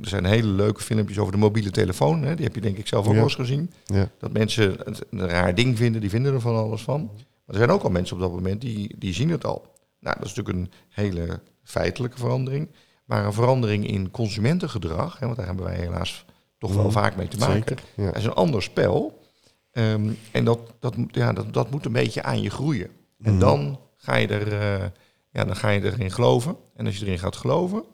[0.00, 2.22] er zijn hele leuke filmpjes over de mobiele telefoon.
[2.22, 3.14] Hè, die heb je denk ik zelf ook Ja.
[3.16, 3.70] wel eens gezien.
[3.84, 4.10] Ja.
[4.18, 7.00] Dat mensen het een raar ding vinden, die vinden er van alles van.
[7.14, 9.76] Maar er zijn ook al mensen op dat moment die, die zien het al.
[10.00, 12.68] Nou, dat is natuurlijk een hele feitelijke verandering.
[13.04, 16.24] Maar een verandering in consumentengedrag, hè, want daar hebben wij helaas
[16.58, 16.92] toch wel Mhm.
[16.92, 17.54] vaak mee te maken.
[17.54, 17.78] Zeker.
[17.96, 18.04] Ja.
[18.06, 19.22] Dat is een ander spel.
[19.70, 22.90] Ehm, en dat, dat, moet- ja, dat, dat moet een beetje aan je groeien.
[23.22, 23.38] En Mhm.
[23.40, 24.86] dan ga, je er, eh,
[25.30, 26.56] ja, dan ga je erin geloven.
[26.74, 27.84] En als je erin gaat geloven,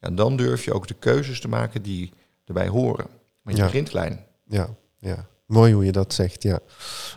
[0.00, 2.12] ja, dan durf je ook de keuzes te maken die
[2.44, 3.06] erbij horen.
[3.42, 3.66] Maar je Ja.
[3.66, 4.24] begint klein.
[4.44, 4.68] Ja,
[4.98, 5.26] ja.
[5.50, 6.58] Mooi hoe je dat zegt, ja.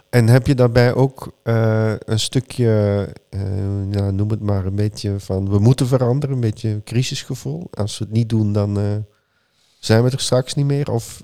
[0.10, 5.20] En heb je daarbij ook eh, een stukje, eh, ja, noem het maar een beetje
[5.20, 7.68] van we moeten veranderen, een beetje crisisgevoel?
[7.72, 8.96] Als we het niet doen, dan eh,
[9.80, 10.92] zijn we er straks niet meer?
[10.92, 11.24] Of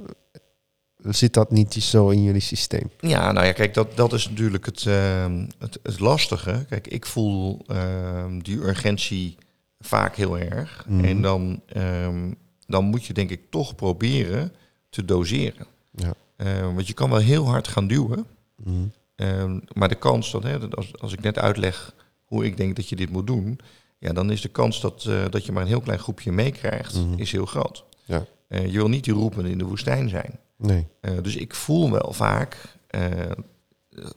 [1.04, 2.92] zit dat niet zo in jullie systeem?
[3.00, 6.66] Ja, nou ja, kijk, dat, dat is natuurlijk het, ehm, het, het lastige.
[6.70, 9.38] Kijk, ik voel ehm, die urgentie
[9.80, 10.86] vaak heel erg.
[10.88, 11.06] Mhm.
[11.06, 12.32] En dan, ehm,
[12.68, 14.54] dan moet je denk ik toch proberen
[14.90, 15.66] te doseren.
[15.92, 16.14] Ja.
[16.40, 18.26] Eh, want je kan wel heel hard gaan duwen.
[18.56, 18.74] Mhm.
[19.16, 21.94] Ehm, maar de kans dat, hè, dat als, als ik net uitleg
[22.26, 23.60] hoe ik denk dat je dit moet doen,
[23.98, 26.96] ja, dan is de kans dat, eh, dat je maar een heel klein groepje meekrijgt,
[26.96, 27.20] Mhm.
[27.20, 27.84] is heel groot.
[28.06, 28.26] Ja.
[28.48, 30.40] Eh, je wil niet die roepen in de woestijn zijn.
[30.58, 30.88] Nee.
[31.22, 32.58] Dus ik voel wel vaak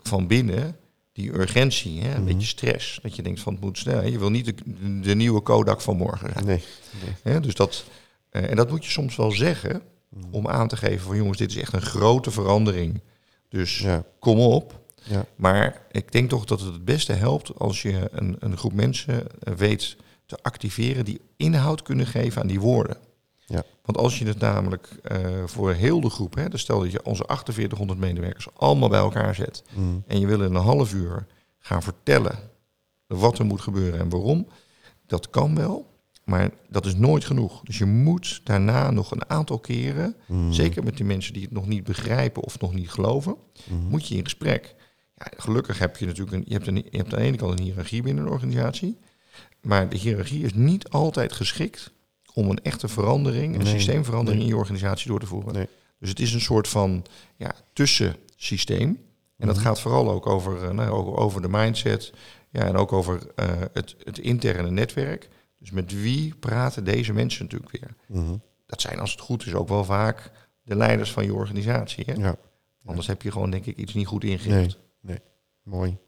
[0.02, 0.76] van binnen
[1.12, 2.32] die urgentie, hè, een Mhm.
[2.32, 2.98] beetje stress.
[3.02, 3.96] Dat je denkt van het moet snel.
[4.00, 4.06] hè.
[4.06, 4.54] Je wil niet de,
[5.00, 6.60] de nieuwe Kodak van morgen zijn.
[7.24, 7.40] Nee.
[7.40, 7.84] Dus dat,
[8.30, 9.82] en dat moet je soms wel zeggen
[10.14, 10.34] Mhm.
[10.34, 13.00] om aan te geven van jongens, dit is echt een grote verandering.
[13.48, 14.04] Dus Ja.
[14.18, 14.80] kom op.
[15.02, 15.24] Ja.
[15.36, 19.26] Maar ik denk toch dat het het beste helpt als je een, een groep mensen
[19.42, 19.96] eh, weet
[20.26, 22.96] te activeren die inhoud kunnen geven aan die woorden.
[23.46, 23.62] Ja.
[23.84, 27.04] Want als je het namelijk eh, voor heel de groep, hè, dus stel dat je
[27.04, 29.96] onze 4800 medewerkers allemaal bij elkaar zet Mhm.
[30.06, 31.26] en je wil in een half uur
[31.58, 32.38] gaan vertellen
[33.06, 34.46] wat er moet gebeuren en waarom,
[35.06, 35.90] dat kan wel,
[36.24, 37.60] maar dat is nooit genoeg.
[37.62, 40.52] Dus je moet daarna nog een aantal keren, Mhm.
[40.52, 43.36] zeker met die mensen die het nog niet begrijpen of nog niet geloven,
[43.70, 43.86] Mhm.
[43.88, 44.74] moet je in gesprek.
[45.16, 47.58] Ja, gelukkig heb je natuurlijk een, je hebt, een, je hebt aan de ene kant
[47.58, 48.98] een hiërarchie binnen een organisatie,
[49.60, 51.92] maar de hiërarchie is niet altijd geschikt
[52.34, 54.50] om een echte verandering, een Nee, systeemverandering nee.
[54.50, 55.52] in je organisatie door te voeren.
[55.54, 55.68] Nee.
[55.98, 57.04] Dus het is een soort van
[57.36, 59.00] ja, tussensysteem.
[59.38, 59.64] En dat Mhm.
[59.64, 62.12] gaat vooral ook over, eh, nou, over de mindset
[62.50, 65.28] ja, en ook over eh, het, het interne netwerk.
[65.62, 67.94] Dus met wie praten deze mensen natuurlijk weer?
[68.06, 68.36] Mhm.
[68.66, 70.30] Dat zijn als het goed is ook wel vaak
[70.62, 72.04] de leiders van je organisatie.
[72.06, 72.12] Hè?
[72.12, 72.36] Ja.
[72.84, 74.78] Anders heb je gewoon denk ik iets niet goed ingericht.
[75.62, 75.98] Mooi.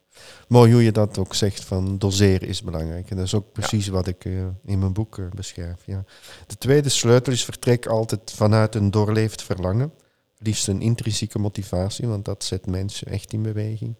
[0.48, 3.10] Mooi hoe je dat ook zegt van doseren is belangrijk.
[3.10, 4.32] En dat is ook precies wat ik eh,
[4.64, 5.86] in mijn boek eh, beschrijf.
[5.86, 6.04] Ja.
[6.46, 9.92] De tweede sleutel is vertrek altijd vanuit een doorleefd verlangen.
[10.38, 13.96] Liefst een intrinsieke motivatie, want dat zet mensen echt in beweging.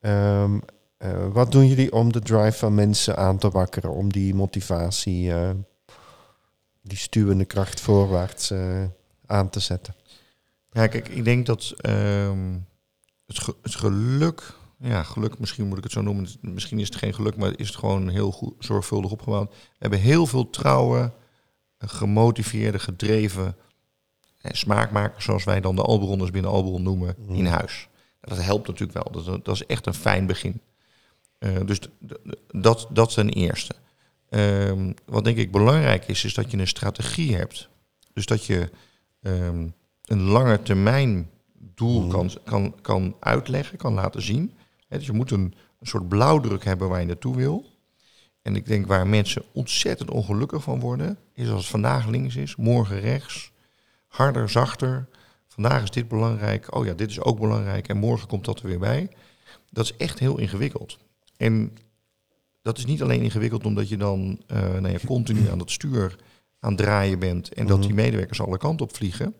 [0.00, 0.58] Ehm,
[0.96, 5.32] Eh, wat doen jullie om de drive van mensen aan te wakkeren, om die motivatie,
[5.32, 5.50] eh,
[6.82, 8.84] die stuwende kracht voorwaarts eh,
[9.26, 9.94] aan te zetten?
[10.70, 12.58] Ja, kijk, ik denk dat ehm,
[13.26, 16.96] het, ge- het geluk, ja, geluk misschien moet ik het zo noemen, misschien is het
[16.96, 19.50] geen geluk, maar is het gewoon heel goed, zorgvuldig opgebouwd.
[19.52, 21.12] We hebben heel veel trouwe,
[21.78, 23.56] gemotiveerde, gedreven
[24.42, 27.88] smaakmakers, zoals wij dan de Alberonders binnen Alberon noemen, in huis.
[28.20, 30.60] Dat helpt natuurlijk wel, dat, dat is echt een fijn begin.
[31.38, 31.80] Eh, dus
[32.50, 33.74] dat, dat ten eerste.
[34.28, 37.68] Ehm, wat denk ik belangrijk is, is dat je een strategie hebt.
[38.12, 38.70] Dus dat je
[39.22, 39.68] ehm,
[40.04, 41.30] een lange termijn
[41.74, 44.52] doel kan, kan, kan uitleggen, kan laten zien.
[44.88, 47.72] Dus je moet een, een soort blauwdruk hebben waar je naartoe wil.
[48.42, 52.56] En ik denk waar mensen ontzettend ongelukkig van worden, is als het vandaag links is,
[52.56, 53.52] morgen rechts,
[54.08, 55.08] harder, zachter.
[55.48, 58.66] Vandaag is dit belangrijk, oh ja, dit is ook belangrijk en morgen komt dat er
[58.66, 59.08] weer bij.
[59.70, 60.98] Dat is echt heel ingewikkeld.
[61.36, 61.76] En
[62.62, 66.16] dat is niet alleen ingewikkeld omdat je dan eh nou ja, continu aan het stuur
[66.60, 69.34] aan het draaien bent en dat die medewerkers alle kanten op vliegen.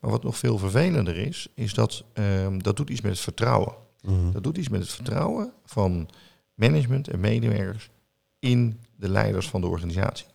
[0.00, 3.72] Maar wat nog veel vervelender is, is dat ehm, dat doet iets met het vertrouwen.
[4.32, 6.08] Dat doet iets met het vertrouwen van
[6.54, 7.90] management en medewerkers
[8.38, 10.26] in de leiders van de organisatie.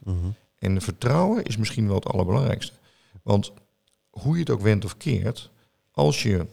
[0.60, 2.74] En vertrouwen is misschien wel het allerbelangrijkste.
[3.24, 3.52] Want
[4.10, 5.50] hoe je het ook wendt of keert,
[5.92, 6.46] als je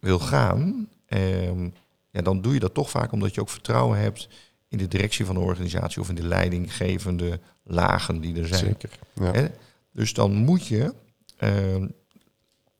[0.00, 1.68] wil gaan, ehm,
[2.16, 4.28] ja, dan doe je dat toch vaak omdat je ook vertrouwen hebt
[4.68, 8.64] in de directie van de organisatie of in de leidinggevende lagen die er zijn.
[8.64, 8.90] Zeker.
[9.12, 9.32] Ja.
[9.32, 9.46] Hè?
[9.92, 10.94] Dus dan moet je,
[11.36, 11.86] ehm,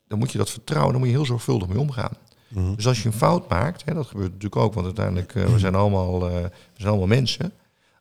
[0.07, 2.13] dan moet je dat vertrouwen, dan moet je heel zorgvuldig mee omgaan.
[2.47, 2.75] Mhm.
[2.75, 5.59] Dus als je een fout maakt, hè, dat gebeurt natuurlijk ook, want uiteindelijk uh, we
[5.59, 7.51] zijn allemaal, uh, we zijn allemaal mensen.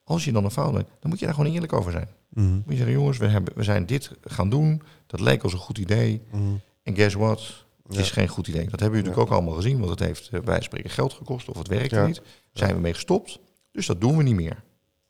[0.05, 2.09] Als je dan een fout maakt, dan moet je daar gewoon eerlijk over zijn.
[2.29, 2.55] Mhm.
[2.55, 4.83] Moet je zeggen, jongens, we, hebben, we zijn dit gaan doen.
[5.07, 6.23] Dat leek ons een goed idee.
[6.31, 6.43] Mhm.
[6.83, 7.66] En guess what?
[7.89, 8.01] Ja.
[8.01, 8.69] is geen goed idee.
[8.69, 11.59] Dat hebben jullie natuurlijk ook allemaal gezien, want het heeft bij spreken geld gekost of
[11.59, 12.23] het werkt niet.
[12.53, 13.39] Zijn we mee gestopt.
[13.73, 14.63] Dus dat doen we niet meer.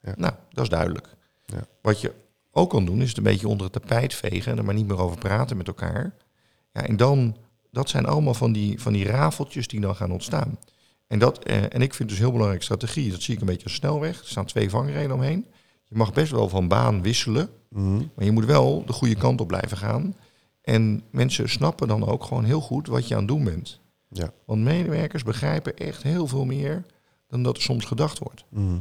[0.03, 0.15] Ja.
[0.17, 1.09] Nou, dat is duidelijk.
[1.47, 1.67] Ja.
[1.83, 2.13] Wat je
[2.51, 4.87] ook kan doen, is het een beetje onder het tapijt vegen en er maar niet
[4.87, 6.15] meer over praten met elkaar.
[6.73, 7.37] Ja, en dan,
[7.71, 10.59] dat zijn allemaal van die, van die rafeltjes die dan gaan ontstaan.
[11.07, 13.65] En, dat, eh, en ik vind dus heel belangrijk strategie, dat zie ik een beetje
[13.65, 14.21] als snelweg.
[14.21, 15.47] Er staan twee vangreden omheen.
[15.85, 18.03] Je mag best wel van baan wisselen, Mhm.
[18.15, 20.15] maar je moet wel de goede kant op blijven gaan.
[20.67, 23.81] En mensen snappen dan ook gewoon heel goed wat je aan het doen bent.
[24.09, 24.33] Ja.
[24.47, 26.85] Want medewerkers begrijpen echt heel veel meer
[27.29, 28.45] dan dat er soms gedacht wordt.
[28.49, 28.79] Mhm.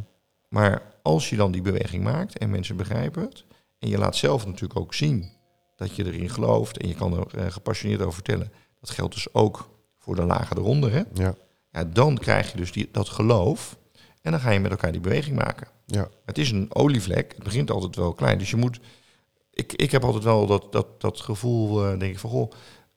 [0.49, 3.45] Maar als je dan die beweging maakt en mensen begrijpen het,
[3.79, 5.29] en je laat zelf natuurlijk ook zien
[5.75, 9.33] dat je erin gelooft en je kan er eh, gepassioneerd over vertellen, dat geldt dus
[9.33, 9.69] ook
[9.99, 11.03] voor de lagen eronder, hè?
[11.13, 11.35] Ja.
[11.71, 13.77] Ja, dan krijg je dus die, dat geloof
[14.21, 15.67] en dan ga je met elkaar die beweging maken.
[15.85, 16.09] Ja.
[16.25, 18.79] Het is een olievlek, het begint altijd wel klein, dus je moet,
[19.55, 22.51] ik, ik heb altijd wel dat, dat, dat gevoel, eh, denk ik van, goh,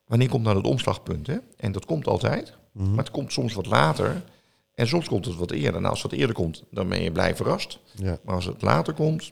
[0.05, 1.37] wanneer komt nou dat omslagpunt, hè?
[1.57, 2.89] En dat komt altijd, Mhm.
[2.89, 4.23] maar het komt soms wat later
[4.73, 5.79] en soms komt het wat eerder.
[5.81, 7.79] Nou, als het wat eerder komt, dan ben je blij verrast.
[7.95, 8.17] Ja.
[8.23, 9.31] Maar als het later komt,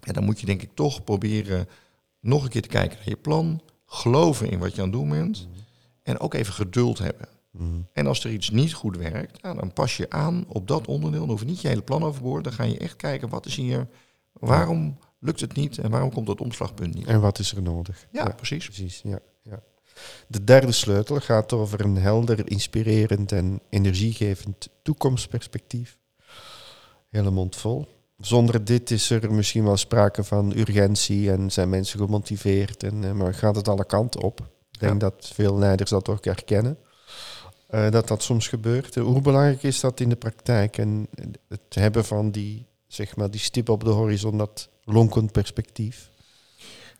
[0.00, 1.68] ja, dan moet je denk ik toch proberen
[2.20, 5.08] nog een keer te kijken naar je plan, geloven in wat je aan het doen
[5.08, 5.48] bent
[6.02, 7.28] en ook even geduld hebben.
[7.50, 7.64] Mhm.
[7.92, 11.20] En als er iets niet goed werkt, dan pas je aan op dat onderdeel.
[11.20, 12.44] Dan hoef je niet je hele plan overboord.
[12.44, 13.88] Dan ga je echt kijken, wat is hier,
[14.32, 17.06] waarom lukt het niet en waarom komt dat omslagpunt niet?
[17.06, 18.06] En wat is er nodig?
[18.10, 18.64] Ja, precies.
[18.64, 19.62] Precies, ja, ja.
[20.26, 25.98] De derde sleutel gaat over een helder, inspirerend en energiegevend toekomstperspectief.
[27.08, 27.86] Hele mond vol.
[28.18, 33.12] Zonder dit is er misschien wel sprake van urgentie en zijn mensen gemotiveerd, en, eh,
[33.12, 34.40] maar gaat het alle kanten op.
[34.70, 34.98] Ik denk Ja.
[34.98, 36.78] dat veel leiders dat ook herkennen.
[37.66, 38.96] eh, dat dat soms gebeurt.
[38.96, 40.78] Eh, Hoe belangrijk is dat in de praktijk?
[40.78, 41.08] En
[41.48, 46.10] het hebben van die, zeg maar, die stip op de horizon, dat lonkend perspectief.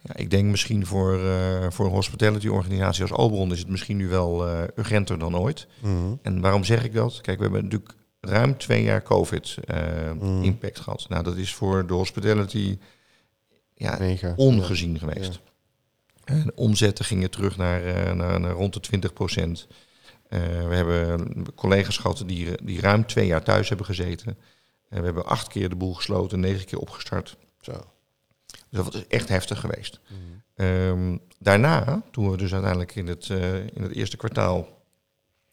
[0.00, 3.96] Ja, ik denk misschien voor, eh, voor een hospitality organisatie als Alberon is het misschien
[3.96, 5.66] nu wel eh, urgenter dan ooit.
[5.80, 6.14] Mhm.
[6.22, 7.20] En waarom zeg ik dat?
[7.20, 10.42] Kijk, we hebben natuurlijk ruim twee jaar COVID eh, Mm.
[10.42, 11.06] impact gehad.
[11.08, 12.78] Nou, dat is voor de hospitality
[13.74, 14.32] ja, Mega.
[14.36, 15.40] ongezien geweest.
[16.24, 19.66] En omzetten gingen terug naar, naar, naar rond de 20 procent.
[20.28, 24.36] we hebben collega's gehad die, die ruim twee jaar thuis hebben gezeten.
[24.88, 27.36] En we hebben acht keer de boel gesloten, negen keer opgestart.
[27.66, 27.84] Zo.
[28.46, 30.00] Dus dat is echt heftig geweest.
[30.54, 34.82] Ehm, daarna, toen we dus uiteindelijk in het, eh, in het eerste kwartaal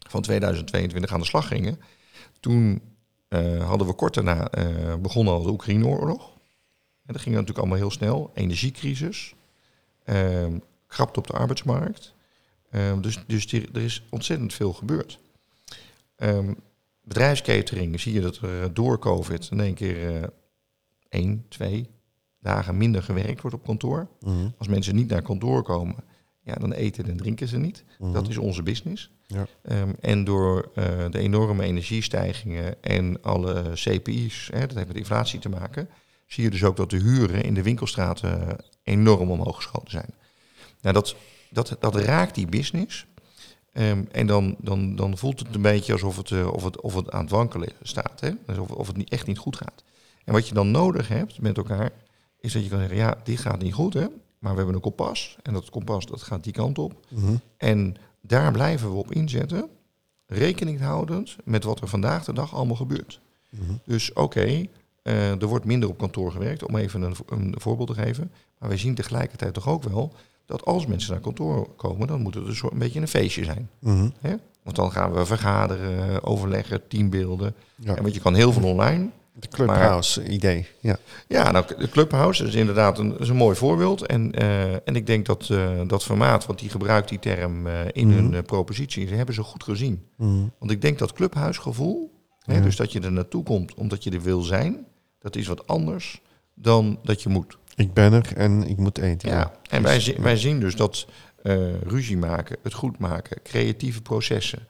[0.10, 1.80] van 2022 aan de slag gingen,
[2.40, 2.82] toen
[3.28, 6.32] eh, hadden we kort daarna eh, begonnen al de Oekraïne-oorlog.
[7.06, 8.32] En dat ging natuurlijk allemaal heel snel.
[8.34, 9.34] Energiecrisis,
[10.04, 12.14] ehm krapte op de arbeidsmarkt.
[12.70, 15.20] Ehm, dus dus er is ontzettend veel gebeurd.
[17.02, 20.28] Bedrijfskatering zie je dat er door COVID in één keer eh
[21.14, 21.90] één, twee
[22.44, 24.08] dagen minder gewerkt wordt op kantoor.
[24.20, 24.48] Mhm.
[24.58, 25.96] Als mensen niet naar kantoor komen,
[26.42, 27.84] ja, dan eten en drinken ze niet.
[28.00, 28.12] Mhm.
[28.12, 29.12] Dat is onze business.
[29.28, 29.48] Ja.
[29.62, 35.40] Ehm, en door eh, de enorme energiestijgingen en alle CPI's, hè, dat heeft met inflatie
[35.40, 35.90] te maken,
[36.28, 40.14] zie je dus ook dat de huren in de winkelstraten enorm omhoog geschoten zijn.
[40.82, 41.16] Nou, dat,
[41.50, 43.06] dat, dat raakt die business.
[43.74, 46.96] Ehm, en dan, dan, dan voelt het een beetje alsof het, eh, of het, of
[46.96, 48.20] het aan het wankelen staat.
[48.20, 48.32] Hè?
[48.46, 49.84] Dus of, of het niet, echt niet goed gaat.
[50.26, 51.92] En wat je dan nodig hebt met elkaar,
[52.44, 54.06] is dat je kan zeggen, ja, dit gaat niet goed, hè?
[54.40, 55.38] maar we hebben een kompas.
[55.42, 57.06] En dat kompas dat gaat die kant op.
[57.10, 57.36] Mhm.
[57.58, 59.70] En daar blijven we op inzetten,
[60.26, 63.20] rekening houdend met wat er vandaag de dag allemaal gebeurt.
[63.50, 63.74] Mhm.
[63.86, 64.66] Dus oké,
[65.02, 68.32] eh, er wordt minder op kantoor gewerkt, om even een, een voorbeeld te geven.
[68.60, 70.14] Maar wij zien tegelijkertijd toch ook wel
[70.46, 73.44] dat als mensen naar kantoor komen, dan moet het een, soort, een beetje een feestje
[73.44, 73.70] zijn.
[73.80, 74.10] Mhm.
[74.20, 74.36] Hè?
[74.64, 77.56] Want dan gaan we vergaderen, overleggen, teambeelden.
[77.76, 77.96] Ja.
[77.96, 79.10] En want je kan heel veel online.
[79.36, 80.68] De Clubhouse-idee.
[80.80, 80.98] Ja.
[81.28, 84.06] Ja, nou, de Clubhouse is inderdaad een, is een mooi voorbeeld.
[84.06, 87.74] En, eh, en ik denk dat eh, dat formaat, want die gebruikt die term eh,
[87.92, 88.18] in Mhm.
[88.34, 90.06] hun propositie, ze hebben ze goed gezien.
[90.18, 90.44] Mhm.
[90.60, 92.60] Want ik denk dat clubhuisgevoel, hè, Ja.
[92.62, 94.86] dus dat je er naartoe komt omdat je er wil zijn,
[95.20, 96.22] dat is wat anders
[96.54, 97.58] dan dat je moet.
[97.76, 99.30] Ik ben er en ik moet eten.
[99.30, 99.52] Ja.
[99.70, 101.08] En wij, zi- wij zien dus dat
[101.84, 104.68] ruzie maken, het goed maken, creatieve processen,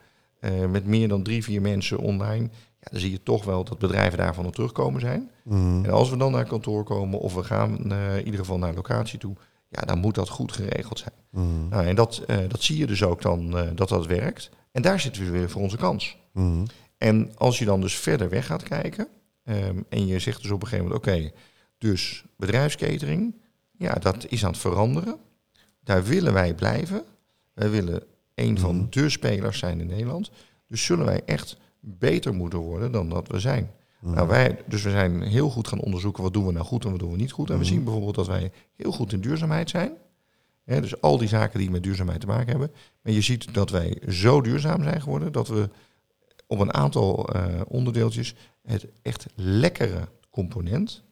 [0.70, 2.50] met meer dan drie, vier mensen online,
[2.84, 5.30] ja, dan zie je toch wel dat bedrijven daarvan op terugkomen zijn.
[5.44, 5.86] Mhm.
[5.86, 8.74] En als we dan naar kantoor komen of we gaan eh, in ieder geval naar
[8.74, 9.36] locatie toe,
[9.68, 11.14] ja, dan moet dat goed geregeld zijn.
[11.30, 11.68] Mhm.
[11.70, 14.50] Nou, en dat, eh, dat zie je dus ook dan eh, dat dat werkt.
[14.72, 16.18] En daar zitten we weer voor onze kans.
[16.34, 16.66] Mhm.
[16.98, 19.08] En als je dan dus verder weg gaat kijken
[19.44, 21.32] ehm, en je zegt dus op een gegeven moment, oké,
[21.78, 23.36] dus bedrijfskatering,
[23.78, 25.18] ja, dat is aan het veranderen.
[25.84, 27.04] Daar willen wij blijven.
[27.54, 28.04] Wij willen
[28.36, 30.32] een van de spelers zijn in Nederland.
[30.68, 33.72] Dus zullen wij echt beter moeten worden dan dat we zijn.
[34.00, 34.14] Mhm.
[34.14, 36.92] Nou, wij, dus we zijn heel goed gaan onderzoeken wat doen we nou goed en
[36.92, 37.50] wat doen we niet goed.
[37.50, 37.72] En we Mhm.
[37.74, 39.92] zien bijvoorbeeld dat wij heel goed in duurzaamheid zijn.
[40.64, 42.72] Hè, dus al die zaken die met duurzaamheid te maken hebben.
[43.02, 45.70] Maar je ziet dat wij zo duurzaam zijn geworden dat we
[46.48, 51.04] op een aantal eh, onderdeeltjes het echt lekkere component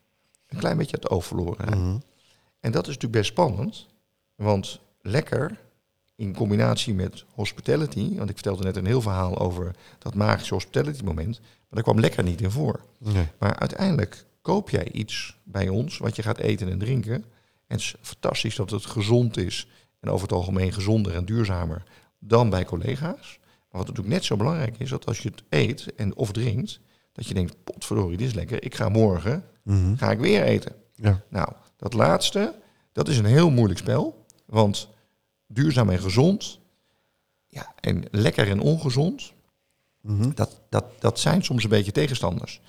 [0.48, 1.88] een klein beetje het oog verloren hebben.
[1.88, 1.98] Mhm.
[2.60, 3.88] En dat is natuurlijk best spannend,
[4.36, 5.60] want lekker
[6.22, 11.04] in combinatie met hospitality, want ik vertelde net een heel verhaal over dat magische hospitality
[11.04, 12.80] moment, maar daar kwam lekker niet in voor.
[12.98, 13.28] Nee.
[13.40, 17.14] Maar uiteindelijk koop jij iets bij ons wat je gaat eten en drinken.
[17.14, 17.24] En
[17.78, 19.68] het is fantastisch dat het gezond is
[20.00, 21.84] en over het algemeen gezonder en duurzamer
[22.20, 23.40] dan bij collega's.
[23.42, 26.80] Maar wat natuurlijk net zo belangrijk is, dat als je het eet en of drinkt,
[27.14, 29.96] dat je denkt, potverdorie, dit is lekker, ik ga morgen, Mhm.
[29.96, 30.76] ga ik weer eten.
[30.96, 31.22] Ja.
[31.30, 32.56] Nou, dat laatste,
[32.92, 34.26] dat is een heel moeilijk spel.
[34.46, 34.90] Want
[35.54, 36.60] duurzaam en gezond,
[37.48, 39.34] ja, en lekker en ongezond,
[40.02, 40.32] Mhm.
[40.34, 42.62] dat, dat, dat zijn soms een beetje tegenstanders.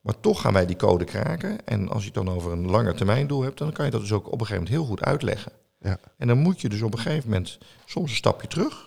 [0.00, 1.66] Maar toch gaan wij die code kraken.
[1.66, 4.00] En als je het dan over een langer termijn doel hebt, dan kan je dat
[4.00, 5.52] dus ook op een gegeven moment heel goed uitleggen.
[5.80, 5.98] Ja.
[6.16, 8.86] En dan moet je dus op een gegeven moment soms een stapje terug.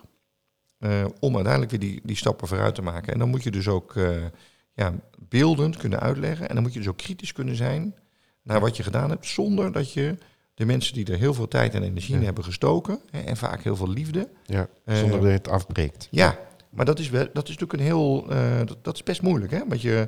[0.78, 3.14] eh, om uiteindelijk weer die, die stappen vooruit te maken.
[3.14, 4.26] En dan moet je dus ook eh,
[4.74, 6.48] ja, beeldend kunnen uitleggen.
[6.50, 7.96] En dan moet je dus ook kritisch kunnen zijn
[8.44, 9.26] naar wat je gedaan hebt.
[9.28, 10.18] Zonder dat je
[10.62, 13.00] de mensen die er heel veel tijd en energie in hebben gestoken.
[13.12, 14.30] Hè, en vaak heel veel liefde.
[14.46, 14.68] ja.
[14.86, 16.08] eh, Zonder dat je het afbreekt.
[16.12, 18.26] ja, maar dat is, wel, dat is natuurlijk een heel.
[18.30, 19.60] eh, dat, dat is best moeilijk, hè?
[19.68, 20.08] Want je.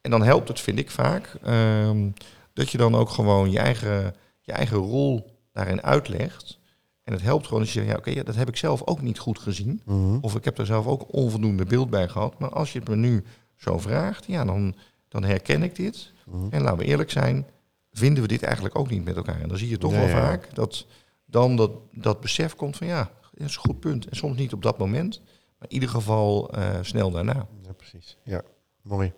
[0.00, 2.08] En dan helpt het, vind ik vaak, ehm,
[2.52, 6.58] dat je dan ook gewoon je eigen, je eigen rol daarin uitlegt.
[7.04, 9.00] En het helpt gewoon als je zegt, ja, oké, ja, dat heb ik zelf ook
[9.02, 9.82] niet goed gezien.
[9.84, 10.18] Mhm.
[10.20, 12.38] Of ik heb er zelf ook onvoldoende beeld bij gehad.
[12.38, 13.24] Maar als je het me nu
[13.56, 14.74] zo vraagt, ja, dan,
[15.08, 16.12] dan herken ik dit.
[16.26, 16.46] Mhm.
[16.50, 17.46] En laten we eerlijk zijn,
[17.92, 19.40] vinden we dit eigenlijk ook niet met elkaar.
[19.40, 20.20] En dan zie je toch wel ja.
[20.20, 20.86] vaak dat
[21.24, 24.08] dan dat, dat besef komt van ja, dat is een goed punt.
[24.08, 25.20] En soms niet op dat moment,
[25.58, 27.46] maar in ieder geval eh, snel daarna.
[27.62, 28.18] Ja, precies.
[28.24, 28.42] Ja,
[28.82, 29.12] mooi.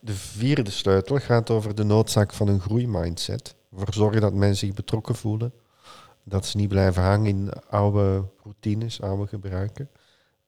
[0.00, 3.54] De vierde sleutel gaat over de noodzaak van een groeimindset.
[3.72, 5.52] Ervoor zorgen dat mensen zich betrokken voelen.
[6.24, 9.90] Dat ze niet blijven hangen in oude routines, oude gebruiken.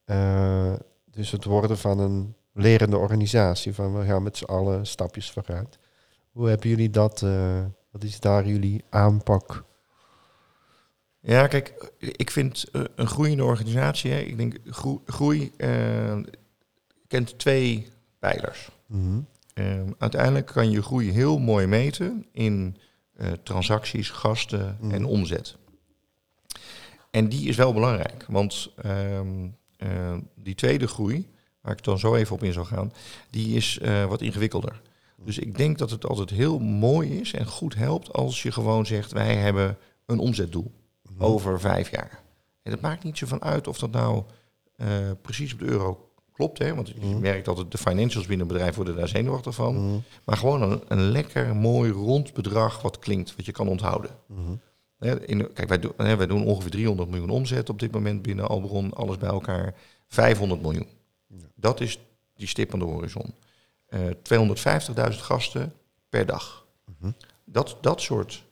[0.04, 0.72] Eh,
[1.10, 3.74] dus het worden van een lerende organisatie.
[3.74, 5.78] Van we gaan met z'n allen stapjes vooruit.
[6.32, 7.22] Hoe hebben jullie dat?
[7.22, 9.64] eh, wat is daar jullie aanpak?
[11.20, 16.18] Ja, kijk, ik vind eh, een groeiende organisatie, hè, ik denk groei, groei eh,
[17.06, 18.68] kent twee pijlers.
[18.86, 19.20] Mhm.
[19.54, 22.76] Ehm, uiteindelijk kan je groei heel mooi meten in
[23.42, 24.94] transacties, gasten Mhm.
[24.94, 25.56] en omzet.
[27.10, 31.28] En die is wel belangrijk, want ehm, eh, die tweede groei,
[31.60, 32.92] waar ik dan zo even op in zal gaan,
[33.30, 33.78] die is
[34.08, 34.80] wat ingewikkelder.
[35.24, 38.86] Dus ik denk dat het altijd heel mooi is en goed helpt als je gewoon
[38.86, 40.70] zegt, wij hebben een omzetdoel
[41.12, 41.22] Mhm.
[41.24, 42.22] over vijf jaar.
[42.62, 44.22] En het maakt niet zo van uit of dat nou
[44.76, 44.88] eh,
[45.22, 46.74] precies op de euro klopt, hè?
[46.74, 47.20] want je Mhm.
[47.20, 49.86] merkt dat het de financials binnen een bedrijf worden daar zenuwachtig van.
[49.86, 49.98] Mhm.
[50.24, 54.10] Maar gewoon een, een lekker, mooi, rond bedrag wat klinkt, wat je kan onthouden.
[55.26, 58.92] In, kijk, wij, doen- wij doen ongeveer 300 miljoen omzet op dit moment binnen Albron.
[58.94, 59.74] Alles bij elkaar
[60.08, 60.86] 500 miljoen.
[61.54, 61.98] Dat is
[62.36, 63.34] die stip aan de horizon.
[63.92, 64.00] Eh
[65.12, 65.74] 250.000 gasten
[66.08, 66.66] per dag.
[67.44, 68.44] dat, dat soort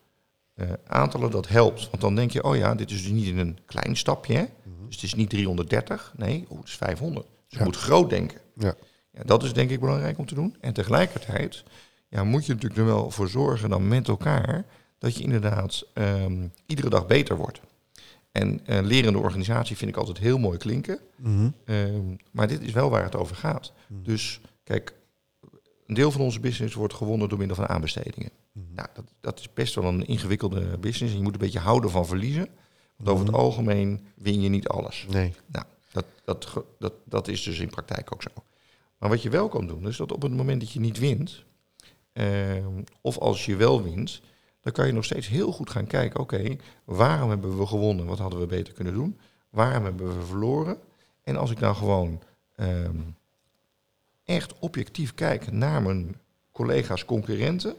[0.55, 1.91] eh, aantallen, dat helpt.
[1.91, 4.35] Want dan denk je, oh ja, dit is dus niet in een klein stapje.
[4.35, 4.45] Hè?
[4.87, 7.27] Dus het is niet 330, nee, oh, het is 500.
[7.49, 8.41] Dus je moet groot denken.
[8.55, 8.75] Ja.
[9.13, 10.57] Ja, dat is denk ik belangrijk om te doen.
[10.61, 11.65] En tegelijkertijd
[12.09, 14.65] ja, moet je natuurlijk er wel voor zorgen dan met elkaar
[14.99, 17.61] dat je inderdaad ehm, iedere dag beter wordt.
[18.33, 20.99] En eh, lerende organisatie vind ik altijd heel mooi klinken.
[21.17, 21.51] Mhm.
[21.65, 23.73] Ehm, maar dit is wel waar het over gaat.
[23.89, 24.95] Dus kijk,
[25.91, 28.31] een deel van onze business wordt gewonnen door middel van aanbestedingen.
[28.53, 31.13] Nou, dat, dat is best wel een ingewikkelde business.
[31.13, 32.49] En je moet een beetje houden van verliezen.
[32.97, 35.07] Want over het algemeen win je niet alles.
[35.09, 35.35] Nee.
[35.47, 38.31] Nou, dat, dat, dat, dat is dus in praktijk ook zo.
[38.99, 41.45] Maar wat je wel kan doen, is dat op het moment dat je niet wint,
[42.13, 44.21] ehm, of als je wel wint,
[44.61, 48.07] dan kan je nog steeds heel goed gaan kijken, oké, waarom hebben we gewonnen?
[48.07, 49.19] Wat hadden we beter kunnen doen?
[49.51, 50.79] Waarom hebben we verloren?
[51.23, 52.23] En als ik nou gewoon
[52.57, 52.97] ehm,
[54.31, 56.17] echt objectief kijk naar mijn
[56.53, 57.75] collega's, concurrenten,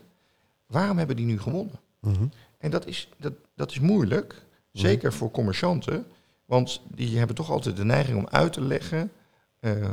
[0.66, 1.80] waarom hebben die nu gewonnen?
[2.00, 2.26] Mhm.
[2.58, 4.42] En dat is, dat, dat is moeilijk,
[4.72, 6.06] zeker voor commercianten,
[6.46, 9.12] want die hebben toch altijd de neiging om uit te leggen
[9.60, 9.90] eh, eh,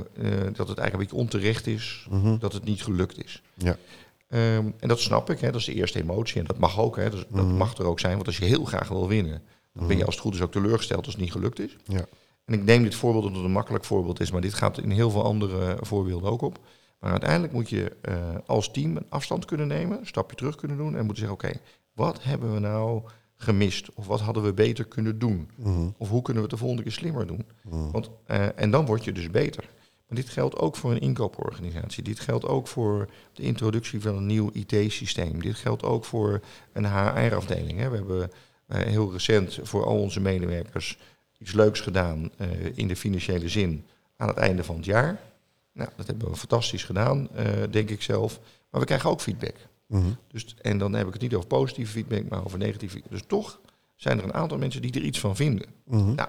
[0.52, 2.38] dat het eigenlijk een beetje onterecht is, Mhm.
[2.38, 3.42] dat het niet gelukt is.
[3.54, 3.76] Ja.
[4.28, 6.96] Ehm, en dat snap ik, hè, dat is de eerste emotie en dat mag ook,
[6.96, 7.56] hè, dus dat Mhm.
[7.56, 9.42] mag er ook zijn, want als je heel graag wil winnen,
[9.72, 11.76] dan ben je als het goed is ook teleurgesteld als het niet gelukt is.
[11.84, 12.04] Ja.
[12.48, 14.90] En ik neem dit voorbeeld omdat het een makkelijk voorbeeld is, maar dit gaat in
[14.90, 16.58] heel veel andere voorbeelden ook op.
[17.00, 18.14] Maar uiteindelijk moet je eh,
[18.46, 21.60] als team een afstand kunnen nemen, een stapje terug kunnen doen en moeten zeggen, oké,
[21.92, 23.02] wat hebben we nou
[23.36, 23.94] gemist?
[23.94, 25.50] Of wat hadden we beter kunnen doen?
[25.56, 25.88] Mhm.
[25.96, 27.46] Of hoe kunnen we het de volgende keer slimmer doen?
[27.62, 27.90] Mhm.
[27.90, 29.64] Want, eh, en dan word je dus beter.
[30.06, 32.02] Maar dit geldt ook voor een inkooporganisatie.
[32.02, 35.42] Dit geldt ook voor de introductie van een nieuw IT-systeem.
[35.42, 36.40] Dit geldt ook voor
[36.72, 37.88] een HR-afdeling.
[37.88, 38.30] We hebben
[38.66, 40.98] eh, heel recent voor al onze medewerkers
[41.38, 43.84] iets leuks gedaan eh, in de financiële zin
[44.16, 45.20] aan het einde van het jaar.
[45.72, 48.40] Nou, dat hebben we fantastisch gedaan, eh, denk ik zelf.
[48.70, 49.54] Maar we krijgen ook feedback.
[49.86, 50.08] Mhm.
[50.28, 53.12] Dus, en dan heb ik het niet over positieve feedback, maar over negatieve feedback.
[53.12, 53.60] Dus toch
[53.94, 55.66] zijn er een aantal mensen die er iets van vinden.
[55.84, 56.14] Mhm.
[56.14, 56.28] Nou,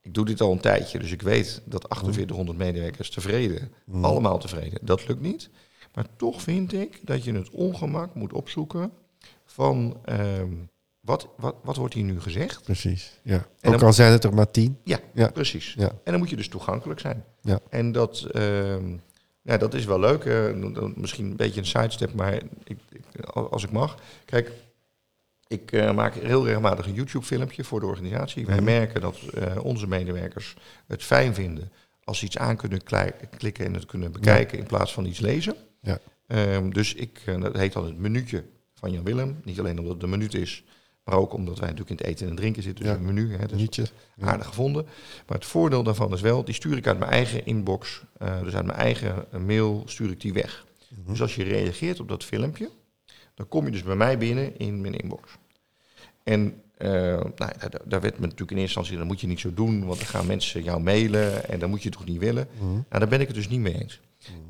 [0.00, 4.04] ik doe dit al een tijdje, dus ik weet dat 4800 medewerkers tevreden, Mhm.
[4.04, 5.50] allemaal tevreden, dat lukt niet.
[5.94, 8.92] Maar toch vind ik dat je het ongemak moet opzoeken
[9.44, 10.52] van ehm,
[11.06, 12.62] wat, wat, wat wordt hier nu gezegd?
[12.62, 13.20] Precies.
[13.22, 13.34] Ja.
[13.60, 14.78] En Ook dan- al zijn het er maar tien.
[14.84, 15.28] Ja, Ja.
[15.30, 15.74] precies.
[15.78, 15.88] Ja.
[15.88, 17.24] En dan moet je dus toegankelijk zijn.
[17.40, 17.58] Ja.
[17.70, 18.96] En dat, ehm,
[19.42, 20.24] ja, dat is wel leuk.
[20.24, 20.52] eh,
[20.94, 22.42] misschien een beetje een sidestep, maar ik,
[22.88, 23.96] ik, als ik mag.
[24.24, 24.50] Kijk,
[25.46, 28.46] ik eh, maak heel regelmatig een YouTube-filmpje voor de organisatie.
[28.46, 28.64] Wij Mhm.
[28.64, 30.54] merken dat eh, onze medewerkers
[30.86, 31.72] het fijn vinden
[32.04, 32.80] als ze iets aan kunnen
[33.38, 35.54] klikken en het kunnen bekijken in plaats van iets lezen.
[35.82, 35.98] Ja.
[36.26, 38.44] Ehm, dus ik, dat heet dan het minuutje
[38.74, 39.40] van Jan Willem.
[39.44, 40.64] Niet alleen omdat het een minuut is,
[41.06, 42.84] maar ook omdat wij natuurlijk in het eten en drinken zitten.
[42.84, 42.98] Dus Ja.
[42.98, 43.36] een menu.
[43.36, 43.76] Hè, dus.
[44.16, 44.26] Ja.
[44.26, 44.84] aardig gevonden.
[45.26, 48.54] Maar het voordeel daarvan is wel, die stuur ik uit mijn eigen inbox, eh, dus
[48.54, 50.66] uit mijn eigen eh, mail, stuur ik die weg.
[50.88, 51.10] Mhm.
[51.10, 52.70] Dus als je reageert op dat filmpje,
[53.34, 55.32] dan kom je dus bij mij binnen in mijn inbox.
[56.22, 59.40] En eh, nou, daar, daar werd me natuurlijk in eerste instantie, dat moet je niet
[59.40, 62.48] zo doen, want dan gaan mensen jou mailen en dan moet je toch niet willen.
[62.58, 62.64] Mhm.
[62.72, 64.00] Nou, daar ben ik het dus niet mee eens.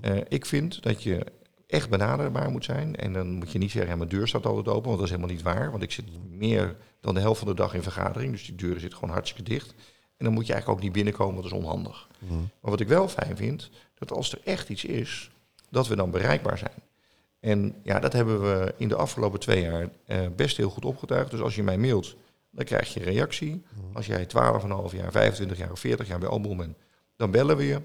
[0.01, 1.27] Eh, ik vind dat je
[1.67, 2.97] echt benaderbaar moet zijn.
[2.97, 5.15] En dan moet je niet zeggen, ja, mijn deur staat altijd open, want dat is
[5.15, 5.71] helemaal niet waar.
[5.71, 8.81] Want ik zit meer dan de helft van de dag in vergadering, dus die deur
[8.81, 9.75] zit gewoon hartstikke dicht.
[10.17, 12.09] En dan moet je eigenlijk ook niet binnenkomen, want dat is onhandig.
[12.19, 12.35] Mhm.
[12.35, 15.31] Maar wat ik wel fijn vind, dat als er echt iets is,
[15.71, 16.83] dat we dan bereikbaar zijn.
[17.41, 21.31] En ja, dat hebben we in de afgelopen twee jaar eh, best heel goed opgetuigd.
[21.31, 22.17] Dus als je mij mailt,
[22.51, 23.65] dan krijg je een reactie.
[23.93, 26.77] Als jij 12,5 jaar, 25 jaar of 40 jaar bij Albron bent,
[27.17, 27.81] dan bellen we je.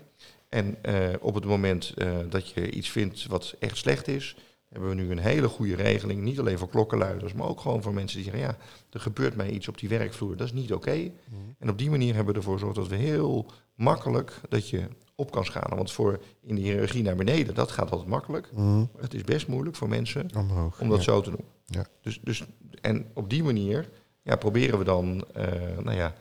[0.52, 4.36] En eh, op het moment eh, dat je iets vindt wat echt slecht is,
[4.70, 6.22] hebben we nu een hele goede regeling.
[6.22, 8.58] Niet alleen voor klokkenluiders, maar ook gewoon voor mensen die zeggen, ja,
[8.90, 11.12] er gebeurt mij iets op die werkvloer, dat is niet oké.
[11.60, 15.32] En op die manier hebben we ervoor gezorgd dat we heel makkelijk dat je op
[15.32, 15.78] kan schalen.
[15.78, 18.52] Want voor in de hiërarchie naar beneden, dat gaat altijd makkelijk.
[18.54, 18.86] Mhm.
[18.98, 20.82] Het is best moeilijk voor mensen Omhoog.
[20.82, 21.04] om dat ja.
[21.04, 21.46] zo te doen.
[21.66, 21.86] Ja.
[22.02, 22.44] Dus, dus,
[22.82, 23.90] en op die manier
[24.22, 26.14] ja, proberen we dan eh, nou ja,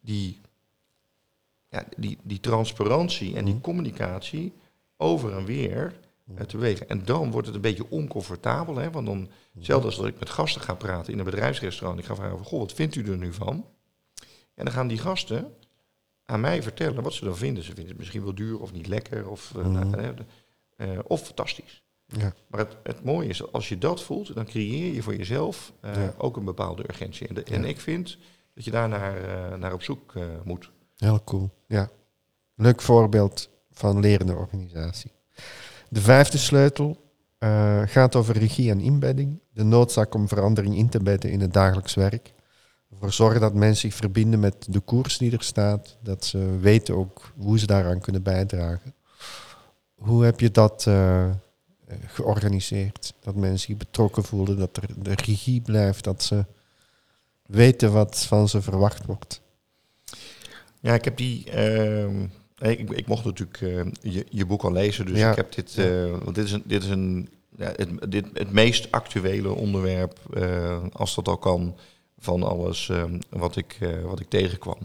[0.00, 0.40] die,
[1.70, 3.62] ja, die, die transparantie en die Mhm.
[3.62, 4.52] communicatie
[4.96, 5.98] over en weer
[6.36, 6.88] eh, te bewegen.
[6.88, 8.76] En dan wordt het een beetje oncomfortabel.
[8.76, 8.90] Hè?
[8.90, 12.14] Want dan, zelfs als dat ik met gasten ga praten in een bedrijfsrestaurant, ik ga
[12.14, 13.66] vragen van, goh, wat vindt u er nu van?
[14.54, 15.52] En dan gaan die gasten
[16.24, 17.62] aan mij vertellen wat ze dan vinden.
[17.62, 19.90] Ze vinden het misschien wel duur of niet lekker of, eh, Mhm.
[19.90, 20.14] nou,
[20.76, 21.82] eh, of fantastisch.
[22.06, 22.34] Ja.
[22.48, 25.94] Maar het, het mooie is, als je dat voelt, dan creëer je voor jezelf eh,
[25.94, 26.14] Ja.
[26.18, 27.28] ook een bepaalde urgentie.
[27.28, 28.18] En, de- en ik vind
[28.54, 30.14] dat je daar naar, naar op zoek
[30.44, 30.70] moet.
[30.98, 31.50] Heel cool.
[31.66, 31.90] Ja.
[32.54, 35.12] Leuk voorbeeld van lerende organisatie.
[35.88, 36.96] De vijfde sleutel
[37.38, 39.40] eh, gaat over regie en inbedding.
[39.52, 42.32] De noodzaak om verandering in te bedden in het dagelijks werk.
[42.90, 45.96] ervoor zorgen dat mensen zich verbinden met de koers die er staat.
[46.02, 48.94] Dat ze weten ook hoe ze daaraan kunnen bijdragen.
[49.94, 51.30] Hoe heb je dat eh,
[52.06, 53.14] georganiseerd?
[53.20, 56.44] Dat mensen zich betrokken voelen, dat er de regie blijft, dat ze
[57.46, 59.40] weten wat van ze verwacht wordt.
[60.80, 61.50] Ja, ik heb die.
[61.50, 62.22] ehm,
[62.58, 65.30] ik, ik mocht natuurlijk eh, je, je boek al lezen, dus Ja.
[65.30, 65.78] ik heb dit.
[65.78, 66.62] eh, want dit is een.
[66.64, 71.76] Dit is een ja, het, dit, het meest actuele onderwerp, eh, als dat al kan,
[72.18, 72.90] van alles
[73.30, 74.78] wat, ik, wat ik tegenkwam.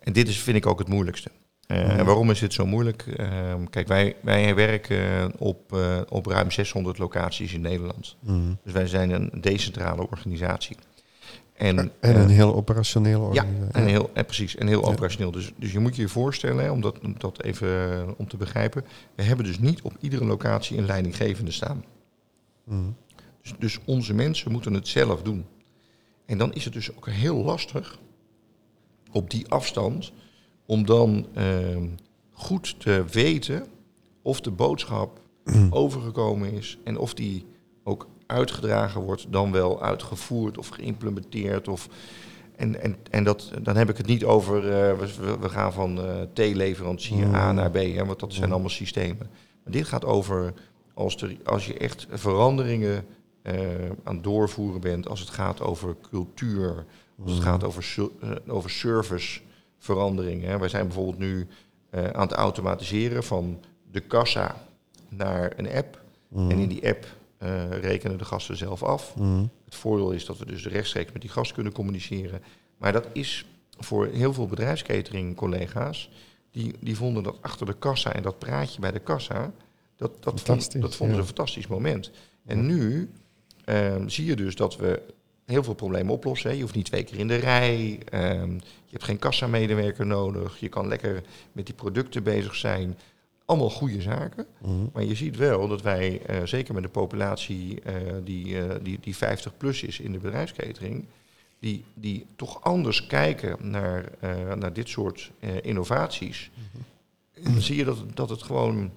[0.00, 1.30] En dit is, vind ik ook het moeilijkste.
[1.66, 3.06] Eh, En waarom is dit zo moeilijk?
[3.06, 5.76] Ehm, kijk, wij, wij werken op,
[6.08, 8.16] op ruim 600 locaties in Nederland.
[8.20, 8.58] Mm.
[8.64, 10.76] Dus wij zijn een decentrale organisatie.
[11.52, 15.30] En, En eh, een heel operationele ja, en heel, en precies, en heel operationeel.
[15.30, 18.36] Dus, dus je moet je je voorstellen, om, dat, om dat even eh, om te
[18.36, 18.84] begrijpen.
[19.14, 21.84] We hebben dus niet op iedere locatie een leidinggevende staan.
[22.64, 22.96] Mm.
[23.42, 25.44] Dus, dus onze mensen moeten het zelf doen.
[26.26, 27.98] En dan is het dus ook heel lastig
[29.10, 30.12] op die afstand
[30.66, 31.86] om dan ehm,
[32.30, 33.66] goed te weten
[34.22, 35.20] of de boodschap
[35.70, 37.46] overgekomen is en of die
[37.84, 41.68] ook uitgedragen wordt, dan wel uitgevoerd of geïmplementeerd.
[41.68, 41.88] Of,
[42.56, 46.00] en en, en dat, dan heb ik het niet over, eh, we, we gaan van
[46.00, 49.30] eh T-leverancier A naar B, hè, want dat zijn allemaal systemen.
[49.64, 50.52] Maar dit gaat over
[50.94, 53.04] als, er, als je echt veranderingen
[53.42, 53.54] eh,
[54.04, 56.84] aan het doorvoeren bent, als het gaat over cultuur,
[57.24, 58.08] als het gaat over,
[58.46, 60.48] over serviceveranderingen.
[60.48, 60.58] Hè.
[60.58, 61.46] Wij zijn bijvoorbeeld nu
[61.90, 63.60] aan het automatiseren van
[63.90, 64.56] de kassa
[65.08, 66.00] naar een app.
[66.34, 67.06] En in die app
[67.42, 69.16] eh, rekenen de gasten zelf af.
[69.16, 69.50] Mm.
[69.64, 72.42] Het voordeel is dat we dus rechtstreeks met die gast kunnen communiceren.
[72.78, 73.46] Maar dat is
[73.78, 76.10] voor heel veel bedrijfskatering-collega's,
[76.50, 79.52] die, die vonden dat achter de kassa en dat praatje bij de kassa,
[79.96, 81.28] dat, dat, vond, dat vonden ze ja.
[81.28, 82.10] een fantastisch moment.
[82.46, 83.10] En nu
[83.64, 85.02] ehm, zie je dus dat we
[85.44, 86.50] heel veel problemen oplossen.
[86.50, 86.56] Hè.
[86.56, 90.68] Je hoeft niet twee keer in de rij, ehm, je hebt geen kassamedewerker nodig, je
[90.68, 91.22] kan lekker
[91.52, 92.98] met die producten bezig zijn.
[93.52, 94.46] Allemaal goede zaken.
[94.58, 94.90] Mm.
[94.92, 97.94] Maar je ziet wel dat wij, eh, zeker met de populatie eh,
[98.24, 101.04] die, eh, die, die 50 plus is in de bedrijfskatering,
[101.58, 104.04] die, die toch anders kijken naar,
[104.56, 105.30] naar dit soort
[105.62, 106.50] innovaties.
[107.42, 108.90] Dan zie je dat, dat het gewoon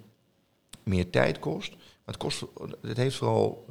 [0.82, 1.70] meer tijd kost.
[1.70, 2.44] Maar het, kost,
[2.80, 3.64] het heeft vooral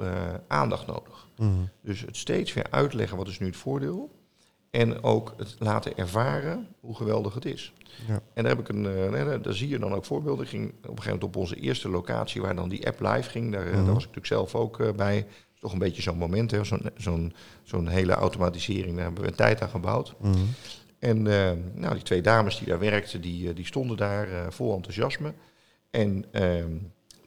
[0.47, 1.27] aandacht nodig.
[1.38, 1.69] Mm.
[1.81, 4.11] Dus het steeds weer uitleggen wat is nu het voordeel.
[4.76, 7.73] En ook het laten ervaren hoe geweldig het is.
[8.07, 8.21] Ja.
[8.34, 10.43] En daar, heb ik een, eh, daar zie je dan ook voorbeelden.
[10.43, 13.30] Ik ging op een gegeven moment op onze eerste locatie waar dan die app live
[13.30, 13.51] ging.
[13.51, 13.86] Daar, eh, Mhm.
[13.86, 15.17] daar was ik natuurlijk zelf ook eh, bij.
[15.53, 18.95] Is toch een beetje zo'n moment, hè, zo'n, zo'n, zo'n hele automatisering.
[18.95, 20.15] Daar hebben we een tijd aan gebouwd.
[20.21, 20.34] Mm.
[20.99, 21.21] En
[21.73, 25.34] nou, die twee dames die daar werkten, die, die stonden daar vol enthousiasme.
[25.91, 26.71] En ehm,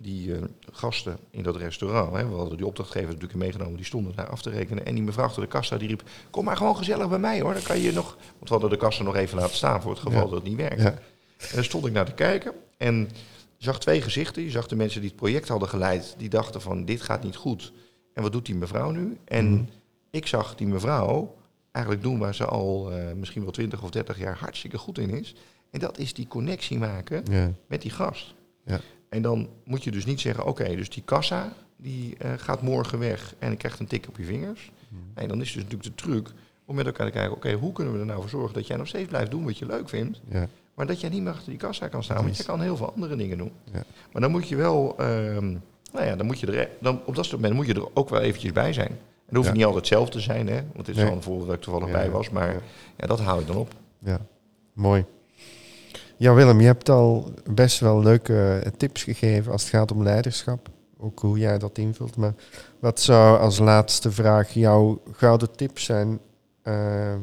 [0.00, 0.42] die eh,
[0.72, 4.42] gasten in dat restaurant, hè, we hadden die opdrachtgevers natuurlijk meegenomen, die stonden daar af
[4.42, 4.86] te rekenen.
[4.86, 7.52] En die mevrouw achter de kassa die riep, kom maar gewoon gezellig bij mij hoor,
[7.52, 8.16] dan kan je nog...
[8.16, 10.24] Want we hadden de kassa nog even laten staan voor het geval Ja.
[10.24, 10.82] dat het niet werkte.
[10.82, 10.98] Ja.
[11.38, 13.08] En daar stond ik naar te kijken en
[13.56, 14.42] zag twee gezichten.
[14.42, 17.36] Je zag de mensen die het project hadden geleid, die dachten van dit gaat niet
[17.36, 17.72] goed.
[18.14, 19.16] En wat doet die mevrouw nu?
[19.24, 19.62] En Mhm.
[20.10, 21.34] ik zag die mevrouw
[21.72, 25.10] eigenlijk doen waar ze al eh, misschien wel 20 of 30 jaar hartstikke goed in
[25.10, 25.34] is.
[25.70, 27.52] En dat is die connectie maken Ja.
[27.66, 28.34] met die gast.
[28.64, 28.80] Ja.
[29.08, 32.98] En dan moet je dus niet zeggen, oké, dus die kassa die eh, gaat morgen
[32.98, 34.70] weg en ik krijg een tik op je vingers.
[34.88, 35.00] Mhm.
[35.14, 36.28] Nee, dan is dus natuurlijk de truc
[36.64, 38.76] om met elkaar te kijken, oké, hoe kunnen we er nou voor zorgen dat jij
[38.76, 40.48] nog steeds blijft doen wat je leuk vindt, Ja.
[40.74, 42.92] maar dat jij niet meer achter die kassa kan staan, want je kan heel veel
[42.92, 43.52] andere dingen doen.
[43.72, 43.82] Ja.
[44.12, 45.46] Maar dan moet je wel, ehm,
[45.92, 48.08] nou ja, dan moet je er, dan, op dat soort moment moet je er ook
[48.08, 48.88] wel eventjes bij zijn.
[48.88, 49.54] En dat hoeft Ja.
[49.54, 51.04] niet altijd zelf te zijn, hè, want dit is Nee.
[51.04, 52.60] wel een voorbeeld dat ik toevallig bij was, maar Ja.
[52.96, 53.06] ja.
[53.06, 53.72] dat haal ik dan op.
[53.98, 54.20] Ja,
[54.72, 55.04] mooi.
[56.18, 60.02] Ja, Willem, je hebt al best wel leuke eh, tips gegeven als het gaat om
[60.02, 60.68] leiderschap.
[60.98, 62.16] Ook hoe jij dat invult.
[62.16, 62.34] Maar
[62.80, 66.20] wat zou als laatste vraag jouw gouden tip zijn
[66.62, 67.14] eh,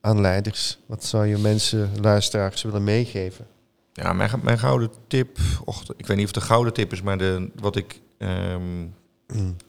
[0.00, 0.78] aan leiders?
[0.86, 3.46] Wat zou je mensen, luisteraars willen meegeven?
[3.92, 7.02] Ja, mijn, mijn gouden tip, och, ik weet niet of het een gouden tip is,
[7.02, 8.86] maar de, wat ik, ehm,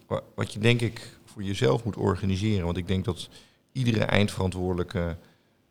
[0.08, 3.30] wa- wat je denk ik voor jezelf moet organiseren, want ik denk dat
[3.72, 5.18] iedere eindverantwoordelijke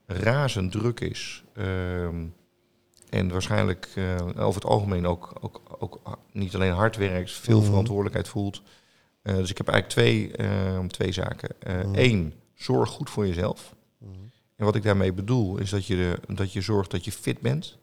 [0.07, 1.45] razend druk is.
[1.55, 2.25] ehm,
[3.11, 7.67] en waarschijnlijk eh, over het algemeen ook, ook, ook niet alleen hard werkt, veel Mhm.
[7.67, 8.63] verantwoordelijkheid voelt.
[9.23, 11.49] Eh, dus ik heb eigenlijk twee, ehm, twee zaken.
[11.67, 11.89] Mhm.
[11.95, 13.75] Eén, zorg goed voor jezelf.
[14.57, 17.79] En wat ik daarmee bedoel, is dat je, dat je zorgt dat je fit bent.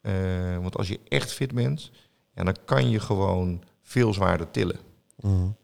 [0.00, 0.12] Eh,
[0.58, 1.90] want als je echt fit bent,
[2.34, 4.78] ja, dan kan je gewoon veel zwaarder tillen.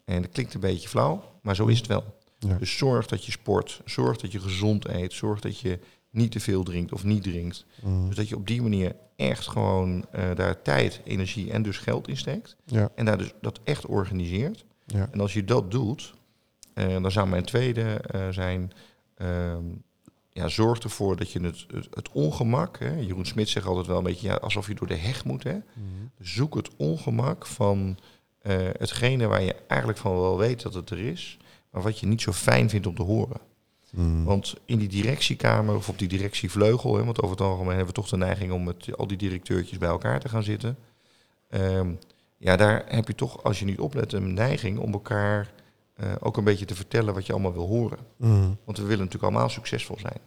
[0.05, 2.05] En dat klinkt een beetje flauw, maar zo is het wel.
[2.39, 2.55] Ja.
[2.55, 5.79] Dus zorg dat je sport, zorg dat je gezond eet, zorg dat je
[6.19, 7.65] niet te veel drinkt of niet drinkt.
[7.83, 8.07] Mm.
[8.07, 12.09] Dus dat je op die manier echt gewoon eh, daar tijd, energie en dus geld
[12.09, 12.57] in steekt.
[12.65, 14.65] Ja, En daar dus dat echt organiseert.
[14.87, 15.09] ja.
[15.13, 16.17] En als je dat doet,
[16.75, 18.01] Uh, dan zou mijn tweede
[18.31, 18.73] zijn,
[19.15, 19.65] ehm,
[20.31, 24.03] ja, zorg ervoor dat je het, het, ongemak, hè, Jeroen Smit zegt altijd wel een
[24.03, 25.43] beetje ja, alsof je door de heg moet.
[25.43, 25.53] Hè.
[25.53, 25.65] Mhm.
[26.21, 27.99] Zoek het ongemak van
[28.79, 31.39] hetgene waar je eigenlijk van wel weet dat het er is,
[31.71, 33.41] maar wat je niet zo fijn vindt om te horen.
[33.91, 34.25] Hmm.
[34.25, 38.01] Want in die directiekamer of op die directievleugel, hè, want over het algemeen hebben we
[38.01, 40.79] toch de neiging om met al die directeurtjes bij elkaar te gaan zitten.
[41.49, 41.93] Ehm,
[42.37, 45.51] ja, daar heb je toch, als je niet oplet, een neiging om elkaar
[46.01, 47.99] uh, ook een beetje te vertellen wat je allemaal wil horen.
[48.17, 48.57] Hmm.
[48.65, 50.21] Want we willen natuurlijk allemaal succesvol zijn.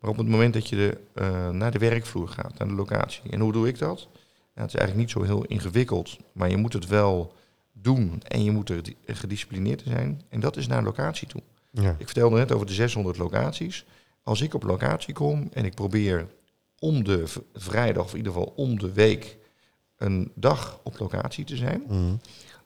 [0.00, 3.30] Maar op het moment dat je de, uh, naar de werkvloer gaat, naar de locatie.
[3.30, 4.08] En hoe doe ik dat?
[4.54, 7.34] Ja, het is eigenlijk niet zo heel ingewikkeld, maar je moet het wel
[7.72, 10.22] doen en je moet er gedisciplineerd zijn.
[10.28, 11.42] En dat is naar een locatie toe.
[11.70, 11.94] Ja.
[11.98, 13.84] Ik vertelde net over de 600 locaties.
[14.22, 16.26] Als ik op locatie kom en ik probeer
[16.78, 19.38] om de vrijdag, of in ieder geval om de week,
[19.96, 22.14] een dag op locatie te zijn, mhm.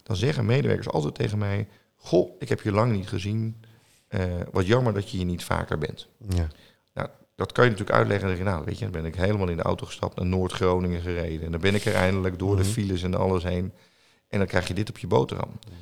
[0.03, 3.63] dan zeggen medewerkers altijd tegen mij: Goh, ik heb je lang niet gezien.
[4.09, 4.21] Uh,
[4.53, 6.09] wat jammer dat je hier niet vaker bent.
[6.29, 6.49] Ja.
[6.95, 8.39] Nou, dat kan je natuurlijk uitleggen.
[8.39, 11.47] En nou, weet je, dan ben ik helemaal in de auto gestapt naar Noord-Groningen gereden.
[11.47, 12.71] En dan ben ik er eindelijk door de mhm.
[12.71, 13.73] files en alles heen.
[14.29, 15.49] En dan krijg je dit op je boterham.
[15.49, 15.75] Mhm.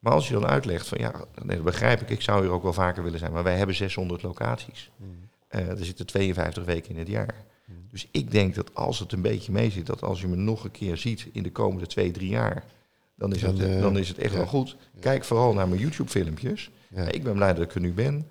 [0.00, 2.62] Maar als je dan uitlegt van ja, nee, dat begrijp ik, ik zou hier ook
[2.62, 4.90] wel vaker willen zijn, maar wij hebben 600 locaties.
[4.96, 5.28] Mm.
[5.50, 7.44] Uh, er zitten 52 weken in het jaar.
[7.64, 7.74] Mm.
[7.90, 10.64] Dus ik denk dat als het een beetje mee zit, dat als je me nog
[10.64, 12.64] een keer ziet in de komende twee, drie jaar,
[13.14, 14.76] dan is, het, uh, dan is het echt wel goed.
[15.00, 16.70] Kijk vooral naar mijn YouTube-filmpjes.
[17.10, 18.30] Ik ben blij dat ik er nu ben.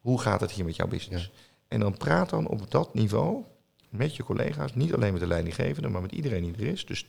[0.00, 1.30] Hoe gaat het hier met jouw business?
[1.68, 3.44] En dan praat dan op dat niveau
[3.88, 6.86] met je collega's, niet alleen met de leidinggevende, maar met iedereen die er is.
[6.86, 7.06] Dus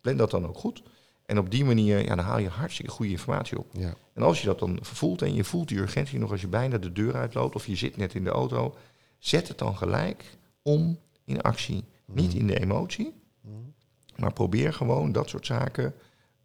[0.00, 0.82] plan dat dan ook goed.
[1.26, 3.66] En op die manier ja, dan haal je hartstikke goede informatie op.
[3.72, 3.94] Ja.
[4.12, 6.78] En als je dat dan voelt en je voelt die urgentie nog als je bijna
[6.78, 8.74] de deur uitloopt of je zit net in de auto,
[9.18, 11.84] zet het dan gelijk om in actie.
[12.06, 12.40] Niet mm.
[12.40, 13.74] in de emotie, mm.
[14.16, 15.94] maar probeer gewoon dat soort zaken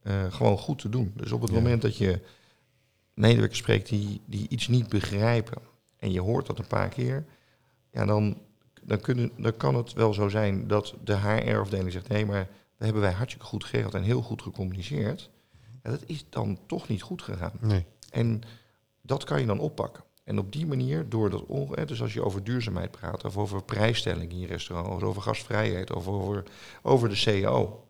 [0.04, 1.12] uh, gewoon goed te doen.
[1.16, 2.20] Dus op het moment dat je
[3.14, 5.62] medewerkers spreekt die, die iets niet begrijpen
[5.98, 7.26] en je hoort dat een paar keer,
[7.92, 8.38] ja, dan,
[8.82, 12.48] dan, kunnen, dan kan het wel zo zijn dat de HR-afdeling zegt: nee, maar
[12.84, 15.30] hebben wij hartstikke goed geregeld en heel goed gecommuniceerd.
[15.82, 17.54] Dat is dan toch niet goed gegaan.
[17.60, 17.86] Nee.
[18.10, 18.42] En
[19.02, 20.04] dat kan je dan oppakken.
[20.24, 23.64] En op die manier, door dat onge dus als je over duurzaamheid praat, of over
[23.64, 26.44] prijsstelling in je restaurant, of over gastvrijheid, of over,
[26.82, 27.88] over de CEO.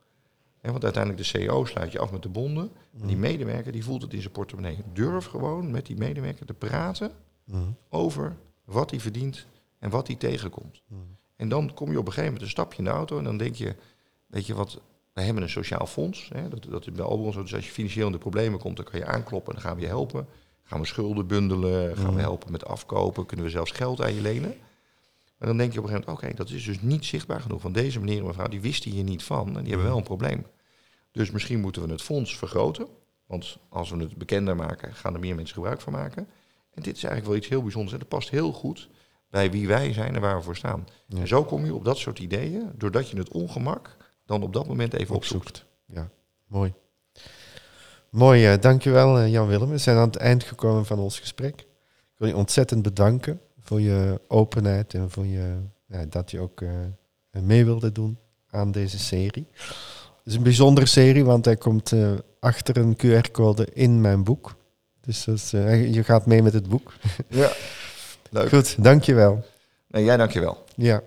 [0.62, 2.72] want uiteindelijk de CEO sluit je af met de bonden.
[2.92, 3.08] Mm.
[3.08, 4.78] Die medewerker die voelt het in zijn portemonnee.
[4.94, 7.12] Durf gewoon met die medewerker te praten
[7.44, 7.76] mm.
[7.90, 9.46] over wat hij verdient
[9.80, 10.82] en wat hij tegenkomt.
[10.88, 11.18] Mm.
[11.36, 13.38] En dan kom je op een gegeven moment een stapje in de auto en dan
[13.38, 13.76] denk je,
[14.32, 14.82] weet je wat,
[15.14, 16.30] we hebben een sociaal fonds.
[16.34, 17.42] Hè, dat, dat is bij Albron zo.
[17.42, 19.76] Dus als je financieel in de problemen komt, dan kan je aankloppen en dan gaan
[19.76, 20.28] we je helpen.
[20.64, 22.20] Gaan we schulden bundelen, gaan we mhm.
[22.20, 24.56] helpen met afkopen, kunnen we zelfs geld aan je lenen.
[25.38, 27.62] Maar dan denk je op een gegeven moment, oké, dat is dus niet zichtbaar genoeg.
[27.62, 30.04] Van deze meneer en mevrouw, die wisten hier niet van en die hebben wel een
[30.04, 30.46] probleem.
[31.12, 32.88] Dus misschien moeten we het fonds vergroten.
[33.26, 36.28] Want als we het bekender maken, gaan er meer mensen gebruik van maken.
[36.74, 37.94] En dit is eigenlijk wel iets heel bijzonders.
[37.94, 38.90] En dat past heel goed
[39.30, 40.88] bij wie wij zijn en waar we voor staan.
[41.10, 43.98] En zo kom je op dat soort ideeën, doordat je het ongemak
[44.32, 45.66] dan op dat moment even opzoekt.
[45.86, 46.10] Ja,
[46.48, 46.74] mooi.
[48.10, 49.70] Mooi, uh, dankjewel uh, Jan Willem.
[49.70, 51.60] We zijn aan het eind gekomen van ons gesprek.
[51.60, 55.56] Ik wil je ontzettend bedanken voor je openheid en voor je,
[55.86, 56.70] ja, dat je ook uh,
[57.32, 58.18] mee wilde doen
[58.50, 59.48] aan deze serie.
[60.18, 61.94] Het is een bijzondere serie, want hij komt
[62.40, 64.56] achter een QR-code in mijn boek.
[65.02, 65.24] Dus
[65.92, 66.94] je gaat mee met het boek.
[67.28, 67.52] Ja,
[68.30, 68.50] leuk.
[68.50, 69.46] Goed, dankjewel.
[69.88, 70.64] Nee, jij dankjewel.
[70.76, 71.02] Ja.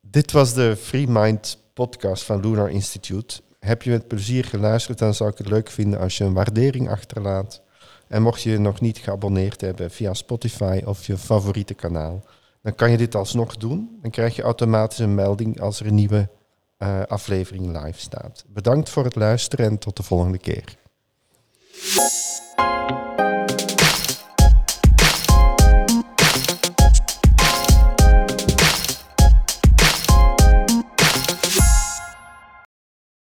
[0.00, 3.40] Dit was de Free Mind podcast van Lunar Institute.
[3.58, 6.90] Heb je met plezier geluisterd, dan zou ik het leuk vinden als je een waardering
[6.90, 7.62] achterlaat.
[8.08, 12.24] En mocht je nog niet geabonneerd hebben via Spotify of je favoriete kanaal,
[12.62, 13.98] dan kan je dit alsnog doen.
[14.02, 16.28] Dan krijg je automatisch een melding als er een nieuwe
[16.78, 18.44] uh, aflevering live staat.
[18.48, 20.76] Bedankt voor het luisteren en tot de volgende keer.